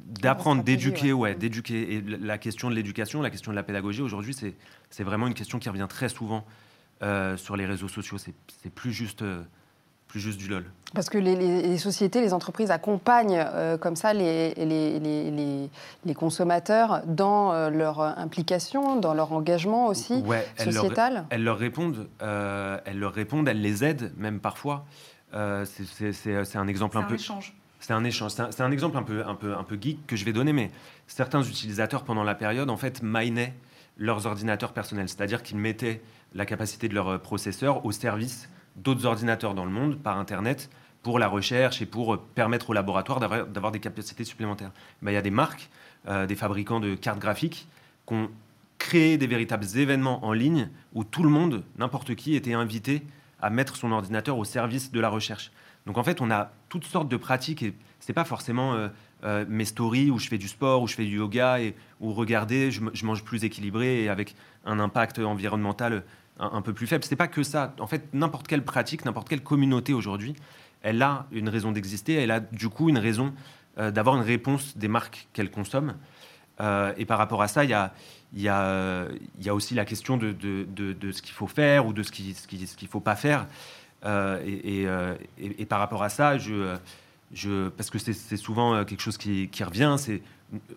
d'apprendre, 0.00 0.62
d'éduquer, 0.64 1.12
ouais, 1.12 1.36
d'éduquer. 1.36 1.94
Et 1.94 2.00
la 2.02 2.38
question 2.38 2.70
de 2.70 2.74
l'éducation, 2.74 3.22
la 3.22 3.30
question 3.30 3.52
de 3.52 3.56
la 3.56 3.62
pédagogie, 3.62 4.02
aujourd'hui, 4.02 4.34
c'est 4.34 5.04
vraiment 5.04 5.26
une 5.26 5.34
question 5.34 5.58
qui 5.58 5.68
revient 5.68 5.86
très 5.88 6.08
souvent 6.08 6.44
sur 7.36 7.56
les 7.56 7.66
réseaux 7.66 7.88
sociaux. 7.88 8.16
C'est 8.18 8.70
plus 8.74 8.92
juste 8.92 9.22
plus 10.08 10.20
juste 10.20 10.38
du 10.38 10.48
LOL. 10.48 10.64
Parce 10.94 11.10
que 11.10 11.18
les, 11.18 11.76
sociétés, 11.76 12.22
les 12.22 12.32
entreprises 12.32 12.70
accompagnent 12.70 13.44
euh, 13.44 13.76
comme 13.76 13.94
ça 13.94 14.14
les, 14.14 14.54
les, 14.54 16.14
consommateurs 16.14 17.02
dans 17.06 17.52
euh, 17.52 17.68
leur 17.68 18.00
implication, 18.00 18.96
dans 18.96 19.12
leur 19.12 19.32
engagement 19.32 19.86
aussi 19.86 20.24
sociétal. 20.56 21.26
Elles 21.28 21.44
leur, 21.44 21.58
répondent, 21.58 22.08
euh, 22.22 22.78
elles 22.86 22.98
leur 22.98 23.12
répondent, 23.12 23.48
elles 23.48 23.60
les 23.60 23.84
aident 23.84 24.12
même 24.16 24.40
parfois. 24.40 24.86
c'est 25.32 26.56
un 26.56 26.68
exemple 26.68 26.96
un, 26.96 27.02
peu. 27.02 27.16
Échange. 27.16 27.54
C'est 27.80 27.92
un 27.92 28.04
échange. 28.04 28.32
C'est 28.32 28.62
un, 28.62 28.70
exemple 28.70 28.96
un 28.96 29.02
peu, 29.02 29.24
un, 29.26 29.34
peu, 29.34 29.54
un 29.54 29.64
peu 29.64 29.78
geek 29.78 30.06
que 30.06 30.16
je 30.16 30.24
vais 30.24 30.32
donner, 30.32 30.54
mais 30.54 30.70
certains 31.06 31.42
utilisateurs 31.42 32.02
pendant 32.04 32.24
la 32.24 32.34
période, 32.34 32.70
en 32.70 32.78
fait, 32.78 33.02
minaient 33.02 33.52
leurs 33.98 34.24
ordinateurs 34.24 34.72
personnels. 34.72 35.10
C'est-à-dire 35.10 35.42
qu'ils 35.42 35.58
mettaient 35.58 36.00
la 36.34 36.46
capacité 36.46 36.88
de 36.88 36.94
leur 36.94 37.20
processeur 37.20 37.84
au 37.84 37.92
service 37.92 38.48
d'autres 38.82 39.06
ordinateurs 39.06 39.54
dans 39.54 39.64
le 39.64 39.70
monde 39.70 39.98
par 39.98 40.18
Internet 40.18 40.70
pour 41.02 41.18
la 41.18 41.28
recherche 41.28 41.80
et 41.80 41.86
pour 41.86 42.18
permettre 42.18 42.70
aux 42.70 42.72
laboratoires 42.72 43.20
d'avoir 43.20 43.72
des 43.72 43.80
capacités 43.80 44.24
supplémentaires. 44.24 44.72
Ben, 45.02 45.10
il 45.10 45.14
y 45.14 45.18
a 45.18 45.22
des 45.22 45.30
marques, 45.30 45.70
euh, 46.08 46.26
des 46.26 46.36
fabricants 46.36 46.80
de 46.80 46.94
cartes 46.94 47.18
graphiques 47.18 47.68
qui 48.06 48.14
ont 48.14 48.30
créé 48.78 49.18
des 49.18 49.26
véritables 49.26 49.66
événements 49.76 50.24
en 50.24 50.32
ligne 50.32 50.68
où 50.94 51.04
tout 51.04 51.22
le 51.22 51.30
monde, 51.30 51.64
n'importe 51.78 52.14
qui, 52.14 52.34
était 52.34 52.52
invité 52.52 53.02
à 53.40 53.50
mettre 53.50 53.76
son 53.76 53.92
ordinateur 53.92 54.38
au 54.38 54.44
service 54.44 54.92
de 54.92 55.00
la 55.00 55.08
recherche. 55.08 55.52
Donc 55.86 55.98
en 55.98 56.02
fait, 56.02 56.20
on 56.20 56.30
a 56.30 56.50
toutes 56.68 56.84
sortes 56.84 57.08
de 57.08 57.16
pratiques 57.16 57.62
et 57.62 57.74
c'est 58.00 58.12
pas 58.12 58.24
forcément 58.24 58.74
euh, 58.74 58.88
euh, 59.24 59.44
mes 59.48 59.64
stories 59.64 60.10
où 60.10 60.18
je 60.18 60.28
fais 60.28 60.38
du 60.38 60.48
sport, 60.48 60.82
où 60.82 60.86
je 60.86 60.94
fais 60.94 61.04
du 61.04 61.16
yoga 61.16 61.60
et 61.60 61.74
où 62.00 62.12
regardez, 62.12 62.70
je 62.70 63.06
mange 63.06 63.24
plus 63.24 63.44
équilibré 63.44 64.02
et 64.02 64.08
avec 64.08 64.34
un 64.64 64.78
impact 64.78 65.18
environnemental 65.18 66.04
un, 66.38 66.62
peu 66.62 66.72
plus 66.72 66.86
faible. 66.86 67.04
C'est 67.04 67.16
pas 67.16 67.28
que 67.28 67.42
ça. 67.42 67.74
En 67.78 67.86
fait, 67.86 68.12
n'importe 68.12 68.46
quelle 68.46 68.64
pratique, 68.64 69.04
n'importe 69.04 69.28
quelle 69.28 69.42
communauté 69.42 69.92
aujourd'hui, 69.92 70.34
elle 70.82 71.02
a 71.02 71.26
une 71.32 71.48
raison 71.48 71.72
d'exister. 71.72 72.14
Elle 72.14 72.30
a 72.30 72.40
du 72.40 72.68
coup 72.68 72.88
une 72.88 72.98
raison 72.98 73.32
euh, 73.78 73.90
d'avoir 73.90 74.16
une 74.16 74.22
réponse 74.22 74.76
des 74.76 74.88
marques 74.88 75.28
qu'elle 75.32 75.50
consomme. 75.50 75.94
Euh, 76.60 76.92
et 76.96 77.04
par 77.04 77.18
rapport 77.18 77.42
à 77.42 77.48
ça, 77.48 77.64
il 77.64 77.70
y 77.70 77.74
a, 77.74 77.92
y, 78.34 78.48
a, 78.48 79.06
y 79.40 79.48
a, 79.48 79.54
aussi 79.54 79.74
la 79.74 79.84
question 79.84 80.16
de, 80.16 80.32
de, 80.32 80.64
de, 80.92 81.12
ce 81.12 81.22
qu'il 81.22 81.34
faut 81.34 81.46
faire 81.46 81.86
ou 81.86 81.92
de 81.92 82.02
ce 82.02 82.10
qu'il 82.10 82.34
ce 82.34 82.46
qui, 82.46 82.66
ce 82.66 82.76
qu'il 82.76 82.88
faut 82.88 83.00
pas 83.00 83.16
faire. 83.16 83.46
Euh, 84.04 84.40
et, 84.44 84.82
et, 84.82 85.62
et, 85.62 85.66
par 85.66 85.78
rapport 85.78 86.02
à 86.02 86.08
ça, 86.08 86.38
je, 86.38 86.76
je, 87.32 87.68
parce 87.68 87.90
que 87.90 87.98
c'est 87.98 88.36
souvent 88.36 88.84
quelque 88.84 89.02
chose 89.02 89.18
qui, 89.18 89.48
qui 89.48 89.62
revient, 89.64 89.96
c'est 89.98 90.22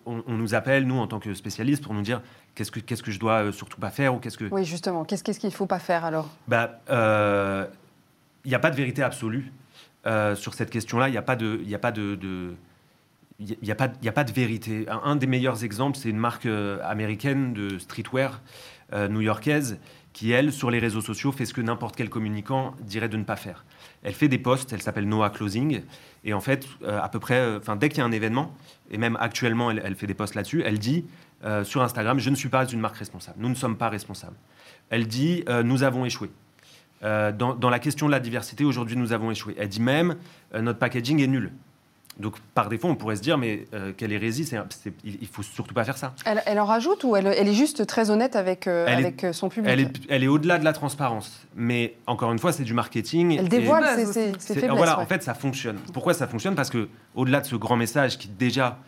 on, 0.06 0.22
on, 0.26 0.34
nous 0.34 0.54
appelle, 0.54 0.86
nous, 0.86 0.98
en 0.98 1.06
tant 1.06 1.18
que 1.18 1.34
spécialistes, 1.34 1.82
pour 1.82 1.94
nous 1.94 2.02
dire 2.02 2.20
qu'est-ce 2.54 2.70
que, 2.70 2.80
qu'est-ce 2.80 3.02
que 3.02 3.10
je 3.10 3.18
dois 3.18 3.44
euh, 3.44 3.52
surtout 3.52 3.80
pas 3.80 3.90
faire 3.90 4.14
ou 4.14 4.18
qu'est-ce 4.18 4.36
que... 4.36 4.44
Oui, 4.50 4.64
justement. 4.64 5.04
Qu'est-ce, 5.04 5.24
qu'est-ce 5.24 5.40
qu'il 5.40 5.48
ne 5.48 5.54
faut 5.54 5.66
pas 5.66 5.78
faire 5.78 6.04
alors? 6.04 6.28
Bah, 6.48 6.80
euh, 6.90 7.66
Il 8.44 8.48
n'y 8.48 8.54
a 8.54 8.58
pas 8.58 8.70
de 8.70 8.76
vérité 8.76 9.02
absolue 9.02 9.52
euh, 10.06 10.34
sur 10.34 10.54
cette 10.54 10.70
question-là. 10.70 11.08
Il 11.08 11.12
n'y 11.12 11.18
a 11.18 11.22
pas 11.22 11.36
de... 11.36 11.60
Y 11.64 11.74
a 11.74 11.78
pas 11.78 11.92
de, 11.92 12.54
il 13.38 13.56
n'y 13.60 13.70
a, 13.70 13.74
pas, 13.74 13.88
a 14.06 14.12
pas 14.12 14.24
de 14.24 14.32
vérité. 14.32 14.86
Un, 14.88 15.16
des 15.16 15.26
meilleurs 15.26 15.64
exemples, 15.64 15.98
c'est 15.98 16.10
une 16.10 16.18
marque 16.18 16.46
américaine 16.46 17.54
de 17.54 17.78
streetwear 17.78 18.40
new-yorkaise 19.10 19.78
qui, 20.12 20.30
elle, 20.32 20.52
sur 20.52 20.70
les 20.70 20.78
réseaux 20.78 21.00
sociaux, 21.00 21.32
fait 21.32 21.46
ce 21.46 21.54
que 21.54 21.60
n'importe 21.60 21.96
quel 21.96 22.10
communicant 22.10 22.74
dirait 22.80 23.08
de 23.08 23.16
ne 23.16 23.24
pas 23.24 23.36
faire. 23.36 23.64
Elle 24.02 24.14
fait 24.14 24.28
des 24.28 24.38
posts, 24.38 24.72
elle 24.72 24.82
s'appelle 24.82 25.08
Noah 25.08 25.30
Closing, 25.30 25.82
et 26.24 26.34
en 26.34 26.40
fait, 26.40 26.66
à 26.86 27.08
peu 27.08 27.18
près, 27.18 27.56
enfin, 27.56 27.76
dès 27.76 27.88
qu'il 27.88 27.98
y 27.98 28.00
a 28.02 28.04
un 28.04 28.12
événement, 28.12 28.54
et 28.90 28.98
même 28.98 29.16
actuellement, 29.20 29.70
elle, 29.70 29.96
fait 29.96 30.06
des 30.06 30.14
posts 30.14 30.34
là-dessus, 30.34 30.62
elle 30.64 30.78
dit 30.78 31.06
euh, 31.44 31.64
sur 31.64 31.82
Instagram, 31.82 32.20
je 32.20 32.30
ne 32.30 32.36
suis 32.36 32.48
pas 32.48 32.66
une 32.66 32.78
marque 32.78 32.96
responsable. 32.96 33.36
Nous 33.40 33.48
ne 33.48 33.54
sommes 33.54 33.76
pas 33.76 33.88
responsables. 33.88 34.36
Elle 34.90 35.08
dit, 35.08 35.44
euh, 35.48 35.62
nous 35.62 35.82
avons 35.82 36.04
échoué. 36.04 36.30
Euh, 37.02 37.32
dans, 37.32 37.70
la 37.70 37.78
question 37.80 38.06
de 38.06 38.12
la 38.12 38.20
diversité, 38.20 38.64
aujourd'hui, 38.64 38.96
nous 38.96 39.12
avons 39.12 39.30
échoué. 39.30 39.56
Elle 39.58 39.68
dit 39.68 39.80
même, 39.80 40.16
notre 40.54 40.78
packaging 40.78 41.20
est 41.20 41.26
nul. 41.26 41.50
Donc, 42.18 42.36
par 42.54 42.68
défaut, 42.68 42.88
on 42.88 42.94
pourrait 42.94 43.16
se 43.16 43.22
dire, 43.22 43.38
mais 43.38 43.66
quelle 43.96 44.12
hérésie, 44.12 44.48
il 45.04 45.18
ne 45.20 45.26
faut 45.26 45.42
surtout 45.42 45.74
pas 45.74 45.84
faire 45.84 45.96
ça. 45.96 46.14
Elle, 46.24 46.60
en 46.60 46.64
rajoute 46.64 47.04
ou 47.04 47.16
elle, 47.16 47.26
est 47.26 47.54
juste 47.54 47.86
très 47.86 48.10
honnête 48.10 48.36
avec, 48.36 48.66
avec 48.66 49.26
son 49.32 49.48
public 49.48 49.90
Elle 50.08 50.22
est, 50.22 50.28
au-delà 50.28 50.58
de 50.58 50.64
la 50.64 50.72
transparence. 50.72 51.46
Mais 51.54 51.94
encore 52.06 52.32
une 52.32 52.38
fois, 52.38 52.52
c'est 52.52 52.64
du 52.64 52.74
marketing. 52.74 53.36
Elle 53.38 53.48
dévoile 53.48 53.84
ses, 54.06 54.32
faiblesses. 54.32 54.70
Voilà, 54.76 55.00
en 55.00 55.06
fait, 55.06 55.22
ça 55.22 55.34
fonctionne. 55.34 55.76
Pourquoi 55.92 56.14
ça 56.14 56.26
fonctionne? 56.26 56.54
Parce 56.54 56.70
que 56.70 56.88
au-delà 57.14 57.40
de 57.40 57.46
ce 57.46 57.56
grand 57.56 57.76
message 57.76 58.18
qui 58.18 58.28
déjà 58.28 58.78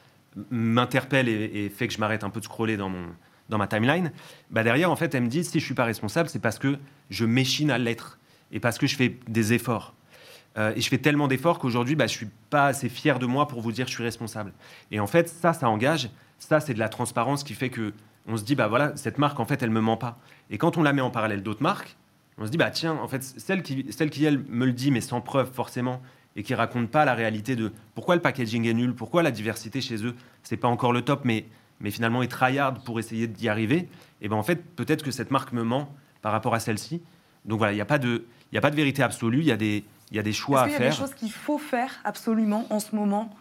m'interpelle 0.50 1.28
et, 1.28 1.70
fait 1.74 1.88
que 1.88 1.94
je 1.94 1.98
m'arrête 1.98 2.24
un 2.24 2.30
peu 2.30 2.40
de 2.40 2.44
scroller 2.44 2.76
dans, 2.76 2.88
mon, 2.88 3.06
dans 3.48 3.58
ma 3.58 3.66
timeline, 3.66 4.12
bah 4.50 4.62
derrière, 4.62 4.90
en 4.90 4.96
fait, 4.96 5.14
elle 5.14 5.22
me 5.22 5.28
dit 5.28 5.44
si 5.44 5.60
je 5.60 5.64
suis 5.64 5.74
pas 5.74 5.84
responsable, 5.84 6.28
c'est 6.28 6.40
parce 6.40 6.58
que 6.58 6.78
je 7.10 7.24
m'échine 7.24 7.70
à 7.70 7.78
l'être 7.78 8.18
et 8.52 8.60
parce 8.60 8.78
que 8.78 8.86
je 8.86 8.96
fais 8.96 9.16
des 9.28 9.52
efforts. 9.52 9.94
Euh, 10.56 10.72
et 10.76 10.80
je 10.80 10.88
fais 10.88 10.98
tellement 10.98 11.28
d'efforts 11.28 11.58
qu'aujourd'hui, 11.58 11.96
bah, 11.96 12.06
je 12.06 12.12
suis 12.12 12.28
pas 12.50 12.66
assez 12.66 12.88
fier 12.88 13.18
de 13.18 13.26
moi 13.26 13.48
pour 13.48 13.60
vous 13.60 13.72
dire 13.72 13.86
que 13.86 13.90
je 13.90 13.96
suis 13.96 14.04
responsable. 14.04 14.52
Et 14.90 15.00
en 15.00 15.06
fait, 15.06 15.28
ça, 15.28 15.52
ça 15.52 15.68
engage. 15.68 16.10
Ça, 16.38 16.60
c'est 16.60 16.74
de 16.74 16.78
la 16.78 16.88
transparence 16.88 17.44
qui 17.44 17.54
fait 17.54 17.70
que 17.70 17.92
on 18.26 18.36
se 18.36 18.44
dit, 18.44 18.54
bah 18.54 18.68
voilà, 18.68 18.96
cette 18.96 19.18
marque, 19.18 19.38
en 19.38 19.44
fait, 19.44 19.62
elle 19.62 19.70
me 19.70 19.80
ment 19.80 19.96
pas. 19.96 20.18
Et 20.50 20.56
quand 20.56 20.78
on 20.78 20.82
la 20.82 20.92
met 20.92 21.02
en 21.02 21.10
parallèle 21.10 21.42
d'autres 21.42 21.62
marques, 21.62 21.96
on 22.38 22.46
se 22.46 22.50
dit, 22.50 22.56
bah 22.56 22.70
tiens, 22.70 22.94
en 22.94 23.06
fait, 23.06 23.22
celle 23.22 23.62
qui, 23.62 23.86
celle 23.90 24.10
qui 24.10 24.24
elle 24.24 24.38
me 24.48 24.64
le 24.64 24.72
dit, 24.72 24.90
mais 24.90 25.00
sans 25.00 25.20
preuve 25.20 25.52
forcément, 25.52 26.00
et 26.36 26.42
qui 26.42 26.54
racontent 26.54 26.88
pas 26.88 27.04
la 27.04 27.14
réalité 27.14 27.54
de 27.54 27.72
pourquoi 27.94 28.14
le 28.16 28.22
packaging 28.22 28.66
est 28.66 28.74
nul, 28.74 28.94
pourquoi 28.94 29.22
la 29.22 29.30
diversité 29.30 29.80
chez 29.80 30.04
eux, 30.04 30.14
c'est 30.42 30.56
pas 30.56 30.68
encore 30.68 30.92
le 30.92 31.02
top, 31.02 31.22
mais, 31.24 31.46
mais 31.80 31.90
finalement 31.90 32.22
ils 32.22 32.28
tryhard 32.28 32.74
pour 32.82 32.98
essayer 32.98 33.28
d'y 33.28 33.48
arriver, 33.48 33.88
et 34.20 34.28
ben 34.28 34.36
en 34.36 34.42
fait, 34.42 34.64
peut-être 34.74 35.04
que 35.04 35.10
cette 35.10 35.30
marque 35.30 35.52
me 35.52 35.62
ment 35.62 35.88
par 36.22 36.32
rapport 36.32 36.54
à 36.54 36.60
celle-ci. 36.60 37.02
Donc 37.44 37.58
voilà, 37.58 37.72
il 37.72 37.76
n'y 37.76 37.82
a, 37.82 37.86
pas 37.86 37.98
de, 37.98 38.24
a 38.54 38.60
pas 38.60 38.70
de 38.70 38.76
vérité 38.76 39.02
absolue, 39.02 39.40
il 39.40 39.46
y, 39.46 39.52
a 39.52 39.56
des, 39.56 39.84
y 40.16 40.18
a 40.18 40.22
des 40.22 40.32
choix 40.32 40.62
à 40.62 40.68
faire. 40.68 40.72
Est-ce 40.72 40.76
qu'il 40.76 40.84
y 40.84 40.88
a 40.88 40.90
des 40.90 40.96
choses 40.96 41.14
qu'il 41.14 41.32
faut 41.32 41.58
faire 41.58 41.90
absolument 42.04 42.66
en 42.70 42.80
ce 42.80 42.94
moment? 42.94 43.34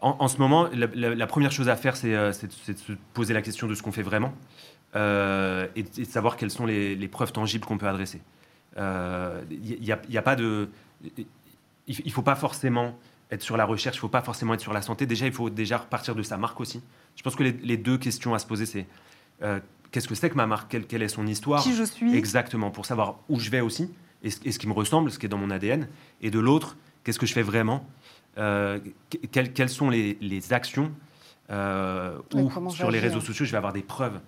En, 0.00 0.28
ce 0.28 0.36
moment, 0.36 0.68
la, 0.74 1.26
première 1.26 1.50
chose 1.50 1.70
à 1.70 1.76
faire, 1.76 1.96
c'est 1.96 2.10
de 2.10 2.32
se 2.32 2.92
poser 3.14 3.32
la 3.32 3.40
question 3.40 3.66
de 3.66 3.74
ce 3.74 3.82
qu'on 3.82 3.92
fait 3.92 4.02
vraiment 4.02 4.34
et, 4.94 5.82
de 5.82 6.04
savoir 6.04 6.36
quelles 6.36 6.50
sont 6.50 6.66
les, 6.66 7.08
preuves 7.08 7.32
tangibles 7.32 7.64
qu'on 7.64 7.78
peut 7.78 7.88
adresser. 7.88 8.20
Il 8.76 9.80
n'y 9.80 9.90
a, 9.90 10.22
pas 10.22 10.36
de... 10.36 10.68
Il 11.86 12.04
ne 12.04 12.10
faut 12.10 12.22
pas 12.22 12.34
forcément 12.34 12.98
être 13.30 13.40
sur 13.40 13.56
la 13.56 13.64
recherche, 13.64 13.96
il 13.96 13.98
ne 13.98 14.02
faut 14.02 14.08
pas 14.08 14.20
forcément 14.20 14.52
être 14.52 14.60
sur 14.60 14.74
la 14.74 14.82
santé. 14.82 15.06
Déjà, 15.06 15.24
il 15.24 15.32
faut 15.32 15.48
déjà 15.48 15.78
repartir 15.78 16.14
de 16.14 16.22
sa 16.22 16.36
marque 16.36 16.60
aussi. 16.60 16.82
Je 17.16 17.22
pense 17.22 17.34
que 17.34 17.42
les, 17.42 17.76
deux 17.78 17.96
questions 17.96 18.34
à 18.34 18.38
se 18.38 18.46
poser, 18.46 18.66
c'est 18.66 18.86
qu'est-ce 19.94 20.08
que 20.08 20.16
c'est 20.16 20.28
que 20.28 20.34
ma 20.34 20.46
marque? 20.46 20.76
Quelle, 20.88 21.02
est 21.02 21.08
son 21.08 21.26
histoire? 21.26 21.62
Qui 21.62 21.74
je 21.74 21.84
suis? 21.84 22.14
Exactement, 22.14 22.70
pour 22.70 22.84
savoir 22.84 23.20
où 23.28 23.38
je 23.38 23.48
vais 23.48 23.60
aussi, 23.60 23.90
et 24.24 24.30
ce, 24.30 24.50
ce 24.50 24.58
qui 24.58 24.66
me 24.66 24.72
ressemble, 24.72 25.10
ce 25.10 25.18
qui 25.18 25.26
est 25.26 25.28
dans 25.28 25.38
mon 25.38 25.50
ADN. 25.50 25.86
Et 26.20 26.30
de 26.30 26.40
l'autre, 26.40 26.76
qu'est-ce 27.04 27.18
que 27.18 27.26
je 27.26 27.32
fais 27.32 27.42
vraiment 27.42 27.86
euh, 28.38 28.80
quelles, 29.30 29.68
sont 29.68 29.90
les, 29.90 30.52
actions 30.52 30.90
euh, 31.50 32.18
ou 32.34 32.70
sur 32.70 32.90
les 32.90 32.98
réseaux 32.98 33.20
sociaux, 33.20 33.44
je 33.44 33.52
vais 33.52 33.56
avoir 33.56 33.72
des 33.72 33.82
preuves 33.82 34.20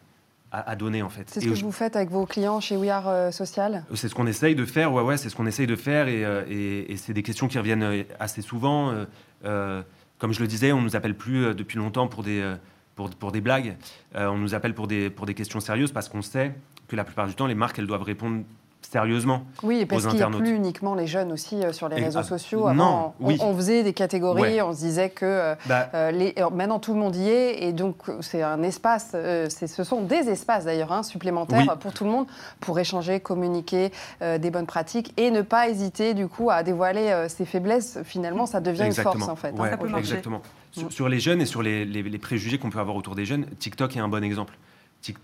à, 0.52 0.76
donner 0.76 1.02
en 1.02 1.10
fait. 1.10 1.28
C'est 1.28 1.40
ce 1.40 1.48
que 1.48 1.54
vous 1.54 1.72
faites 1.72 1.96
avec 1.96 2.08
vos 2.08 2.24
clients 2.24 2.60
chez 2.60 2.76
We 2.76 2.88
Are 2.88 3.08
euh, 3.08 3.30
Social? 3.30 3.84
C'est 3.94 4.08
ce 4.08 4.14
qu'on 4.14 4.26
essaye 4.26 4.54
de 4.54 4.64
faire, 4.64 4.92
ouais, 4.92 5.02
ouais, 5.02 5.16
c'est 5.16 5.28
ce 5.28 5.36
qu'on 5.36 5.46
essaye 5.46 5.66
de 5.66 5.76
faire 5.76 6.08
et, 6.08 6.96
c'est 6.96 7.12
des 7.12 7.22
questions 7.22 7.48
qui 7.48 7.58
reviennent 7.58 8.04
assez 8.20 8.42
souvent. 8.42 8.94
comme 9.42 10.32
je 10.32 10.40
le 10.40 10.46
disais, 10.46 10.72
on 10.72 10.78
ne 10.78 10.84
nous 10.84 10.96
appelle 10.96 11.16
plus 11.16 11.54
depuis 11.54 11.78
longtemps 11.78 12.06
pour 12.06 12.22
des, 12.22 12.54
pour, 12.94 13.10
pour 13.10 13.32
des 13.32 13.40
blagues, 13.40 13.76
on 14.14 14.38
nous 14.38 14.54
appelle 14.54 14.74
pour 14.74 14.86
des, 14.86 15.10
pour 15.10 15.26
des 15.26 15.34
questions 15.34 15.60
sérieuses 15.60 15.92
parce 15.92 16.08
qu'on 16.08 16.22
sait 16.22 16.54
que 16.86 16.94
la 16.94 17.04
plupart 17.04 17.26
du 17.26 17.34
temps, 17.34 17.46
les 17.46 17.56
marques, 17.56 17.78
elles 17.80 17.88
doivent 17.88 18.04
répondre 18.04 18.44
sérieusement 18.90 19.42
oui, 19.62 19.84
parce 19.86 20.06
qu'il 20.06 20.16
n'y 20.16 20.22
a 20.22 20.28
plus 20.28 20.54
uniquement 20.54 20.94
les 20.94 21.06
jeunes 21.06 21.32
aussi 21.32 21.56
euh, 21.56 21.72
sur 21.72 21.88
les 21.88 21.96
réseaux 21.96 22.20
ah, 22.20 22.24
sociaux. 22.24 22.66
Avant, 22.66 23.14
non, 23.20 23.36
on, 23.40 23.54
faisait 23.56 23.82
des 23.82 23.92
catégories, 23.92 24.60
on 24.62 24.72
se 24.72 24.78
disait 24.78 25.10
que 25.10 25.24
euh, 25.24 25.54
bah. 25.66 25.88
euh, 25.94 26.10
les, 26.10 26.34
maintenant 26.52 26.78
tout 26.78 26.94
le 26.94 27.00
monde 27.00 27.16
y 27.16 27.28
est, 27.28 27.64
et 27.64 27.72
donc 27.72 27.96
c'est 28.20 28.42
un 28.42 28.62
espace, 28.62 29.12
ce 29.12 29.84
sont 29.84 30.02
des 30.02 30.28
espaces 30.28 30.64
d'ailleurs 30.64 30.92
hein, 30.92 31.02
supplémentaires 31.02 31.76
pour 31.78 31.92
tout 31.92 32.04
le 32.04 32.10
monde 32.10 32.26
pour 32.60 32.78
échanger, 32.78 33.20
communiquer 33.20 33.90
des 34.20 34.50
bonnes 34.50 34.66
pratiques 34.66 35.12
et 35.16 35.30
ne 35.30 35.42
pas 35.42 35.68
hésiter 35.68 36.14
du 36.14 36.28
coup 36.28 36.50
à 36.50 36.62
dévoiler 36.62 37.26
ses 37.28 37.44
faiblesses. 37.44 37.98
Finalement, 38.04 38.46
ça 38.46 38.60
devient 38.60 38.86
une 38.86 38.94
force 38.94 39.28
en 39.28 39.36
fait. 39.36 39.54
Hein. 39.58 39.70
ça 39.70 39.76
peut 39.76 39.88
exactement. 39.98 40.42
Sur, 40.72 40.92
sur, 40.92 41.08
les 41.08 41.20
jeunes 41.20 41.40
et 41.40 41.46
sur 41.46 41.62
les, 41.62 41.84
les 41.84 42.18
préjugés 42.18 42.58
qu'on 42.58 42.70
peut 42.70 42.78
avoir 42.78 42.96
autour 42.96 43.14
des 43.14 43.24
jeunes, 43.24 43.46
TikTok 43.58 43.96
est 43.96 44.00
un 44.00 44.08
bon 44.08 44.22
exemple 44.22 44.54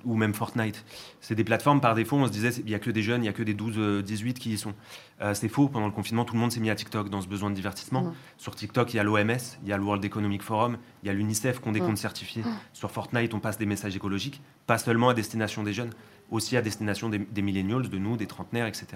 ou 0.04 0.16
même 0.16 0.34
Fortnite. 0.34 0.84
C'est 1.20 1.34
des 1.34 1.44
plateformes, 1.44 1.80
par 1.80 1.94
défaut, 1.94 2.16
on 2.16 2.26
se 2.26 2.32
disait, 2.32 2.50
il 2.58 2.66
n'y 2.66 2.74
a 2.74 2.78
que 2.78 2.90
des 2.90 3.02
jeunes, 3.02 3.20
il 3.20 3.24
n'y 3.24 3.28
a 3.28 3.32
que 3.32 3.42
des 3.42 3.54
12-18 3.54 3.78
euh, 3.78 4.32
qui 4.32 4.52
y 4.52 4.58
sont. 4.58 4.74
Euh, 5.20 5.34
c'est 5.34 5.48
faux, 5.48 5.68
pendant 5.68 5.86
le 5.86 5.92
confinement, 5.92 6.24
tout 6.24 6.34
le 6.34 6.40
monde 6.40 6.52
s'est 6.52 6.60
mis 6.60 6.70
à 6.70 6.74
TikTok 6.74 7.08
dans 7.08 7.20
ce 7.20 7.28
besoin 7.28 7.50
de 7.50 7.54
divertissement. 7.54 8.02
Mmh. 8.02 8.14
Sur 8.38 8.54
TikTok, 8.54 8.92
il 8.92 8.96
y 8.96 9.00
a 9.00 9.04
l'OMS, 9.04 9.30
il 9.62 9.68
y 9.68 9.72
a 9.72 9.76
le 9.76 9.82
World 9.82 10.04
Economic 10.04 10.42
Forum, 10.42 10.78
il 11.02 11.06
y 11.06 11.10
a 11.10 11.12
l'UNICEF 11.12 11.60
qui 11.60 11.68
ont 11.68 11.72
des 11.72 11.80
mmh. 11.80 11.86
comptes 11.86 11.98
certifiés. 11.98 12.42
Mmh. 12.42 12.56
Sur 12.72 12.90
Fortnite, 12.90 13.34
on 13.34 13.40
passe 13.40 13.58
des 13.58 13.66
messages 13.66 13.96
écologiques, 13.96 14.40
pas 14.66 14.78
seulement 14.78 15.08
à 15.08 15.14
destination 15.14 15.62
des 15.62 15.72
jeunes, 15.72 15.90
aussi 16.30 16.56
à 16.56 16.62
destination 16.62 17.08
des, 17.08 17.18
des 17.18 17.42
millennials, 17.42 17.88
de 17.88 17.98
nous, 17.98 18.16
des 18.16 18.26
trentenaires, 18.26 18.66
etc. 18.66 18.86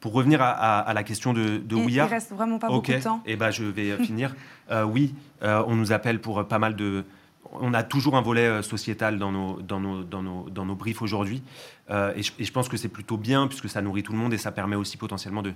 Pour 0.00 0.12
revenir 0.12 0.40
à, 0.42 0.92
la 0.92 1.02
question 1.02 1.32
de, 1.32 1.56
de 1.56 1.76
Il 1.76 2.00
reste 2.02 2.30
vraiment 2.30 2.58
pas 2.58 2.68
beaucoup 2.68 2.92
de 2.92 2.98
temps. 2.98 3.22
Et 3.24 3.32
eh 3.32 3.36
ben, 3.36 3.50
je 3.50 3.64
vais 3.64 3.92
euh, 3.92 3.98
finir. 3.98 4.34
oui, 4.86 5.14
on 5.40 5.74
nous 5.74 5.90
appelle 5.90 6.20
pour 6.20 6.46
pas 6.46 6.58
mal 6.58 6.76
de, 6.76 7.04
on 7.52 7.74
a 7.74 7.82
toujours 7.82 8.16
un 8.16 8.20
volet 8.20 8.46
euh, 8.46 8.62
sociétal 8.62 9.18
dans 9.18 9.32
nos, 9.32 9.60
dans 9.62 9.80
nos, 9.80 10.02
dans 10.02 10.22
nos, 10.22 10.48
dans 10.50 10.64
nos 10.64 10.74
briefs 10.74 11.02
aujourd'hui. 11.02 11.42
Euh, 11.90 12.14
et, 12.16 12.22
je 12.22 12.52
pense 12.52 12.68
que 12.68 12.76
c'est 12.76 12.88
plutôt 12.88 13.16
bien, 13.16 13.46
puisque 13.48 13.68
ça 13.68 13.82
nourrit 13.82 14.02
tout 14.02 14.12
le 14.12 14.18
monde 14.18 14.34
et 14.34 14.38
ça 14.38 14.52
permet 14.52 14.76
aussi 14.76 14.96
potentiellement 14.96 15.42
de, 15.42 15.52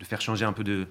de 0.00 0.04
faire 0.04 0.20
changer 0.20 0.44
un 0.44 0.52
peu 0.52 0.64
de, 0.64 0.86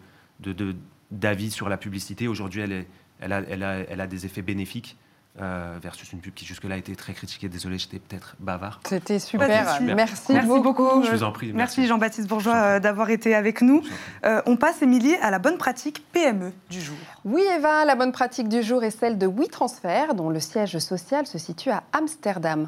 d'avis 1.11 1.51
sur 1.51 1.69
la 1.69 1.77
publicité. 1.77 2.27
Aujourd'hui, 2.27 2.61
elle, 2.61 2.85
elle, 3.19 3.45
elle, 3.49 3.63
a, 3.63 3.79
elle 3.79 4.01
a 4.01 4.07
des 4.07 4.25
effets 4.25 4.41
bénéfiques. 4.41 4.97
Euh, 5.39 5.77
versus 5.81 6.11
une 6.11 6.19
pub 6.19 6.33
qui 6.33 6.43
jusque-là 6.43 6.75
a 6.75 6.77
été 6.77 6.93
très 6.93 7.13
critiquée. 7.13 7.47
Désolé, 7.47 7.77
j'étais 7.77 7.99
peut-être 7.99 8.35
bavard. 8.39 8.81
C'était 8.85 9.17
super. 9.17 9.47
Merci, 9.79 10.33
merci 10.33 10.59
beaucoup. 10.59 11.03
Je 11.03 11.09
vous 11.09 11.23
en 11.23 11.31
prie. 11.31 11.53
Merci, 11.53 11.87
Jean-Baptiste 11.87 12.27
Bourgeois 12.27 12.55
euh, 12.55 12.79
d'avoir 12.81 13.09
été 13.11 13.33
avec 13.33 13.61
nous. 13.61 13.81
Euh, 14.25 14.41
on 14.45 14.57
passe, 14.57 14.81
Émilie, 14.81 15.15
à 15.21 15.31
la 15.31 15.39
bonne 15.39 15.57
pratique 15.57 16.03
PME 16.11 16.51
du 16.69 16.81
jour. 16.81 16.97
Oui, 17.23 17.43
Eva, 17.55 17.85
la 17.85 17.95
bonne 17.95 18.11
pratique 18.11 18.49
du 18.49 18.61
jour 18.61 18.83
est 18.83 18.91
celle 18.91 19.17
de 19.17 19.25
WeTransfer, 19.25 20.15
dont 20.15 20.29
le 20.29 20.41
siège 20.41 20.77
social 20.79 21.25
se 21.25 21.37
situe 21.37 21.69
à 21.69 21.83
Amsterdam. 21.93 22.67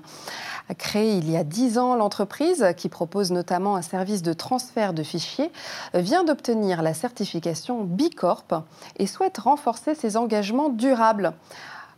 Créée 0.78 1.18
il 1.18 1.30
y 1.30 1.36
a 1.36 1.44
dix 1.44 1.78
ans, 1.78 1.96
l'entreprise, 1.96 2.66
qui 2.78 2.88
propose 2.88 3.32
notamment 3.32 3.76
un 3.76 3.82
service 3.82 4.22
de 4.22 4.32
transfert 4.32 4.94
de 4.94 5.04
fichiers, 5.04 5.52
vient 5.94 6.24
d'obtenir 6.24 6.82
la 6.82 6.94
certification 6.94 7.84
Bicorp 7.84 8.64
et 8.96 9.06
souhaite 9.06 9.38
renforcer 9.38 9.96
ses 9.96 10.16
engagements 10.16 10.70
durables. 10.70 11.34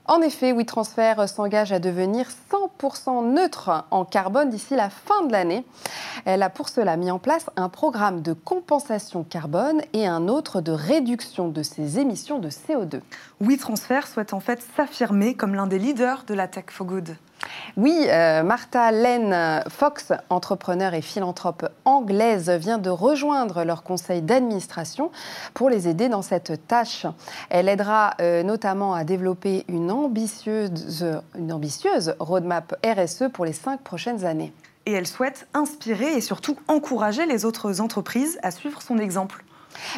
En 0.08 0.22
effet, 0.22 0.54
WeTransfer 0.54 1.16
s'engage 1.28 1.72
à 1.72 1.80
devenir 1.80 2.28
100% 2.52 3.34
neutre 3.34 3.86
en 3.90 4.06
carbone 4.06 4.52
d'ici 4.52 4.76
la 4.76 4.92
fin 4.92 5.26
de 5.26 5.32
l'année. 5.32 5.66
Elle 6.26 6.44
a 6.44 6.52
pour 6.52 6.70
cela 6.70 6.96
mis 6.96 7.10
en 7.10 7.18
place 7.18 7.50
un 7.56 7.70
programme 7.70 8.22
de 8.22 8.34
compensation 8.34 9.24
carbone 9.24 9.82
et 9.94 10.06
un 10.06 10.28
autre 10.28 10.62
de 10.62 10.72
réduction 10.72 11.48
de 11.48 11.64
ses 11.64 11.98
émissions 11.98 12.38
de 12.38 12.50
CO2. 12.50 13.02
WeTransfer 13.42 14.02
souhaite 14.06 14.34
en 14.34 14.40
fait 14.40 14.64
s'affirmer 14.78 15.34
comme 15.34 15.56
l'un 15.56 15.66
des 15.66 15.80
leaders 15.80 16.24
de 16.28 16.36
la 16.36 16.48
tech 16.48 16.66
for 16.70 16.86
good. 16.86 17.16
Oui, 17.78 18.08
euh, 18.08 18.44
Martha 18.44 18.92
Len 18.92 19.64
Fox, 19.70 20.14
entrepreneur 20.30 20.94
et 20.94 21.02
philanthrope 21.02 21.68
anglaise, 21.84 22.50
vient 22.50 22.78
de 22.78 22.90
rejoindre 22.90 23.64
leur 23.64 23.84
conseil 23.84 24.22
d'administration 24.22 25.12
pour 25.54 25.70
les 25.70 25.88
aider 25.88 26.10
dans 26.10 26.22
cette 26.22 26.68
tâche. 26.68 27.06
Elle 27.50 27.70
aidera 27.70 28.16
euh, 28.22 28.44
notamment 28.44 28.94
à 28.94 29.04
développer 29.04 29.66
une 29.68 29.92
ambitieuse, 29.92 31.06
une 31.38 31.52
ambitieuse 31.52 32.16
roadmap 32.20 32.76
RSE 32.86 33.26
pour 33.34 33.46
les 33.46 33.54
cinq 33.54 33.82
prochaines 33.82 34.26
années. 34.26 34.54
Et 34.86 34.92
elle 34.92 35.08
souhaite 35.08 35.48
inspirer 35.54 36.14
et 36.14 36.22
surtout 36.22 36.58
encourager 36.68 37.26
les 37.26 37.46
autres 37.46 37.82
entreprises 37.82 38.40
à 38.44 38.52
suivre 38.52 38.82
son 38.82 39.00
exemple. 39.00 39.44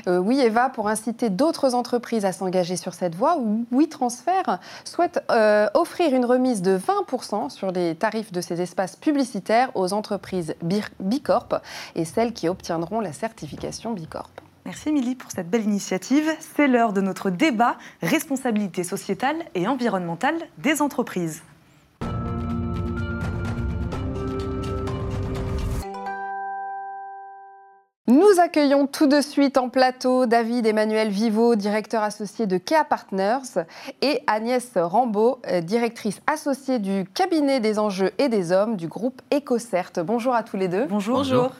Euh, 0.08 0.18
oui, 0.18 0.40
Eva, 0.40 0.70
pour 0.70 0.88
inciter 0.88 1.30
d'autres 1.30 1.76
entreprises 1.76 2.26
à 2.26 2.32
s'engager 2.32 2.76
sur 2.76 2.94
cette 2.94 3.16
voie, 3.16 3.38
WeTransfer 3.72 4.44
souhaite 4.84 5.24
euh, 5.32 5.68
offrir 5.74 6.13
une 6.13 6.26
remise 6.26 6.62
de 6.62 6.78
20% 6.78 7.50
sur 7.50 7.72
les 7.72 7.96
tarifs 7.96 8.32
de 8.32 8.42
ces 8.42 8.62
espaces 8.62 8.96
publicitaires 8.96 9.72
aux 9.76 9.94
entreprises 9.94 10.56
Bicorp 11.00 11.62
et 11.96 12.06
celles 12.06 12.34
qui 12.34 12.50
obtiendront 12.50 13.00
la 13.00 13.13
certification 13.13 13.94
Bicorp. 13.94 14.32
Merci 14.66 14.90
Émilie 14.90 15.16
pour 15.16 15.32
cette 15.32 15.50
belle 15.50 15.63
initiative. 15.63 16.30
C'est 16.40 16.68
l'heure 16.68 16.92
de 16.92 17.00
notre 17.00 17.30
débat 17.30 17.78
responsabilité 18.02 18.84
sociétale 18.84 19.38
et 19.56 19.66
environnementale 19.66 20.36
des 20.58 20.82
entreprises. 20.82 21.42
Nous 28.10 28.39
accueillons 28.41 28.88
tout 28.88 29.08
de 29.08 29.20
suite 29.20 29.58
en 29.58 29.67
plateau 29.67 30.28
David 30.28 30.65
Emmanuel 30.65 31.10
Vivo, 31.10 31.56
directeur 31.56 32.04
associé 32.04 32.48
de 32.48 32.58
Kea 32.58 32.86
Partners, 32.89 33.65
et 34.02 34.24
Agnès 34.28 34.65
Rambaud, 34.78 35.41
euh, 35.46 35.60
directrice 35.60 36.22
associée 36.26 36.80
du 36.80 37.04
cabinet 37.13 37.60
des 37.60 37.78
enjeux 37.78 38.12
et 38.17 38.30
des 38.30 38.54
hommes 38.54 38.78
du 38.78 38.88
groupe 38.88 39.22
EcoCert. 39.34 39.91
Bonjour 40.06 40.34
à 40.34 40.43
tous 40.43 40.56
les 40.56 40.70
deux. 40.70 40.86
Bonjour. 40.86 41.17
Bonjour. 41.17 41.52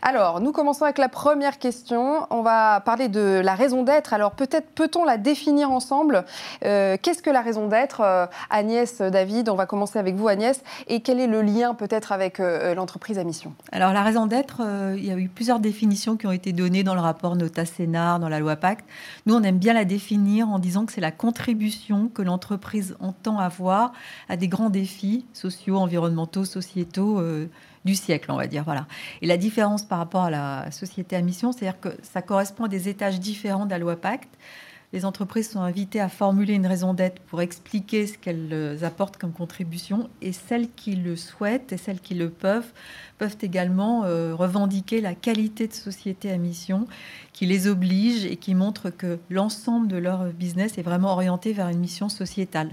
Alors, 0.00 0.40
nous 0.40 0.52
commençons 0.52 0.84
avec 0.84 0.96
la 0.96 1.10
première 1.10 1.58
question. 1.58 2.26
On 2.30 2.40
va 2.40 2.80
parler 2.80 3.08
de 3.08 3.42
la 3.44 3.54
raison 3.54 3.82
d'être. 3.82 4.14
Alors, 4.14 4.30
peut-être 4.30 4.70
peut-on 4.70 5.04
la 5.04 5.18
définir 5.18 5.70
ensemble? 5.70 6.24
Euh, 6.64 6.96
Qu'est-ce 7.02 7.22
que 7.22 7.28
la 7.28 7.42
raison 7.42 7.68
d'être 7.68 8.00
euh, 8.00 8.24
Agnès, 8.48 9.02
David, 9.02 9.50
on 9.50 9.54
va 9.54 9.66
commencer 9.66 9.98
avec 9.98 10.14
vous, 10.14 10.28
Agnès. 10.28 10.62
Et 10.88 11.00
quel 11.00 11.20
est 11.20 11.26
le 11.26 11.42
lien 11.42 11.74
peut-être 11.74 12.10
avec 12.10 12.38
l'entreprise 12.38 13.18
à 13.18 13.24
mission? 13.24 13.52
Alors, 13.70 13.92
la 13.92 14.02
raison 14.02 14.24
d'être, 14.24 14.62
il 14.96 15.04
y 15.04 15.10
a 15.10 15.16
eu 15.16 15.28
plusieurs 15.28 15.58
définitions 15.60 15.89
qui 15.90 16.26
ont 16.26 16.32
été 16.32 16.52
données 16.52 16.84
dans 16.84 16.94
le 16.94 17.00
rapport 17.00 17.36
Nota-Sénard, 17.36 18.20
dans 18.20 18.28
la 18.28 18.38
loi 18.38 18.56
Pacte. 18.56 18.84
Nous, 19.26 19.34
on 19.34 19.42
aime 19.42 19.58
bien 19.58 19.74
la 19.74 19.84
définir 19.84 20.48
en 20.48 20.58
disant 20.58 20.86
que 20.86 20.92
c'est 20.92 21.00
la 21.00 21.10
contribution 21.10 22.08
que 22.08 22.22
l'entreprise 22.22 22.96
entend 23.00 23.38
avoir 23.38 23.92
à 24.28 24.36
des 24.36 24.48
grands 24.48 24.70
défis 24.70 25.26
sociaux, 25.32 25.76
environnementaux, 25.76 26.44
sociétaux 26.44 27.20
euh, 27.20 27.48
du 27.84 27.94
siècle, 27.94 28.30
on 28.30 28.36
va 28.36 28.46
dire. 28.46 28.62
Voilà. 28.64 28.86
Et 29.22 29.26
la 29.26 29.36
différence 29.36 29.82
par 29.82 29.98
rapport 29.98 30.24
à 30.24 30.30
la 30.30 30.70
société 30.70 31.16
à 31.16 31.22
mission, 31.22 31.52
c'est-à-dire 31.52 31.80
que 31.80 31.90
ça 32.02 32.22
correspond 32.22 32.64
à 32.64 32.68
des 32.68 32.88
étages 32.88 33.18
différents 33.18 33.66
de 33.66 33.70
la 33.70 33.78
loi 33.78 33.96
Pacte 33.96 34.30
les 34.92 35.04
entreprises 35.04 35.50
sont 35.50 35.60
invitées 35.60 36.00
à 36.00 36.08
formuler 36.08 36.54
une 36.54 36.66
raison 36.66 36.94
d'être 36.94 37.20
pour 37.22 37.40
expliquer 37.40 38.06
ce 38.06 38.18
qu'elles 38.18 38.78
apportent 38.82 39.16
comme 39.16 39.32
contribution 39.32 40.10
et 40.20 40.32
celles 40.32 40.68
qui 40.70 40.96
le 40.96 41.14
souhaitent 41.14 41.72
et 41.72 41.76
celles 41.76 42.00
qui 42.00 42.14
le 42.14 42.28
peuvent 42.28 42.72
peuvent 43.18 43.36
également 43.42 44.04
euh, 44.04 44.34
revendiquer 44.34 45.00
la 45.00 45.14
qualité 45.14 45.68
de 45.68 45.74
société 45.74 46.30
à 46.32 46.38
mission 46.38 46.88
qui 47.32 47.46
les 47.46 47.68
oblige 47.68 48.24
et 48.24 48.36
qui 48.36 48.54
montre 48.54 48.90
que 48.90 49.18
l'ensemble 49.28 49.86
de 49.86 49.96
leur 49.96 50.24
business 50.32 50.76
est 50.78 50.82
vraiment 50.82 51.12
orienté 51.12 51.52
vers 51.52 51.68
une 51.68 51.78
mission 51.78 52.08
sociétale. 52.08 52.70